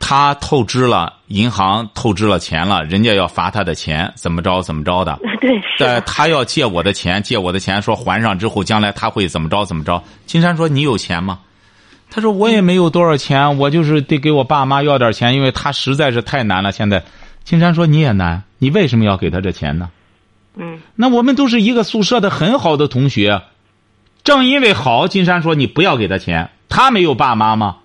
[0.00, 5.16] 他透支了银行透支了钱了，人家要罚他的钱，怎么着怎么着的？
[5.40, 5.48] 对，
[5.78, 6.02] 是。
[6.04, 11.38] 他要借我的钱，借我的钱，说还上之后，将来他会怎么着怎么着？”金山说：“你有钱吗？”
[12.10, 16.72] 他说：“我也没有多少钱，我就是得给我爸妈要点钱，因为他实在是太难了。
[16.72, 17.04] 现在，
[17.44, 19.90] 金山说你也难，你为什么要给他这钱呢？
[20.56, 23.42] 嗯，那我们都是一个宿舍的很好的同学。”
[24.22, 27.76] 正因为好，金山说你不要给他钱，他没有爸妈吗？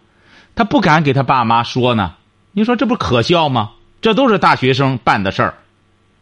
[0.54, 2.16] 他不敢给他爸妈说呢。
[2.52, 3.72] 你说这不可笑吗？
[4.02, 5.54] 这都是大学生办的事儿。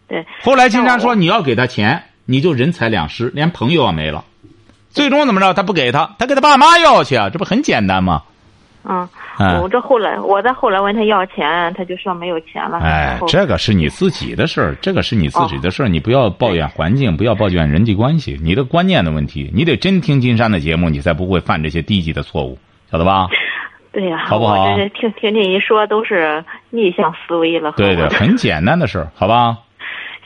[0.07, 0.25] 对。
[0.41, 4.23] 后来金山说你要给他钱，你就人财两失，连朋友也没了。
[4.93, 5.53] 最终怎么着？
[5.53, 8.21] 他不给他，他给他爸妈要去啊，这不很简单吗？
[8.87, 9.07] 嗯。
[9.63, 12.77] 我这后来，我再后来问他要钱，他就说没有钱了。
[12.77, 22.59] 哎，这个是你自己的事儿，这个是你自己的事儿，你不要抱怨环境，不要抱怨人际关系，你的观念的问题，你得真听金山的节目，你才不会犯这些低级的错误，
[22.91, 23.27] 晓得吧？
[23.91, 24.77] 对呀，好不好？
[24.77, 27.71] 这听听你一说，都是逆向思维了。
[27.71, 29.57] 对对，很简单的事儿，好吧？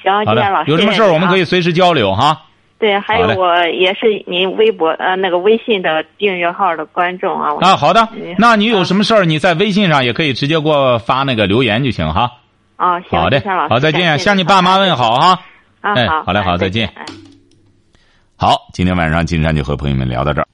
[0.04, 2.42] 行，金山老师，有什么事儿我们可以随时交流哈。
[2.80, 7.52] 对，还有我也是您微博呃那个微信的订阅号的观众啊。
[7.60, 8.08] 啊，好的，
[8.38, 12.32] 那你有什么事儿，你在微信上也可以直接给我发那个留言就行哈。
[12.76, 15.40] 啊，行，好的，好，再见，向你爸妈问好哈。
[15.82, 16.94] 啊，好，好嘞，好，再见。
[18.36, 20.48] 好，今天晚上金山就和朋友们聊到这儿。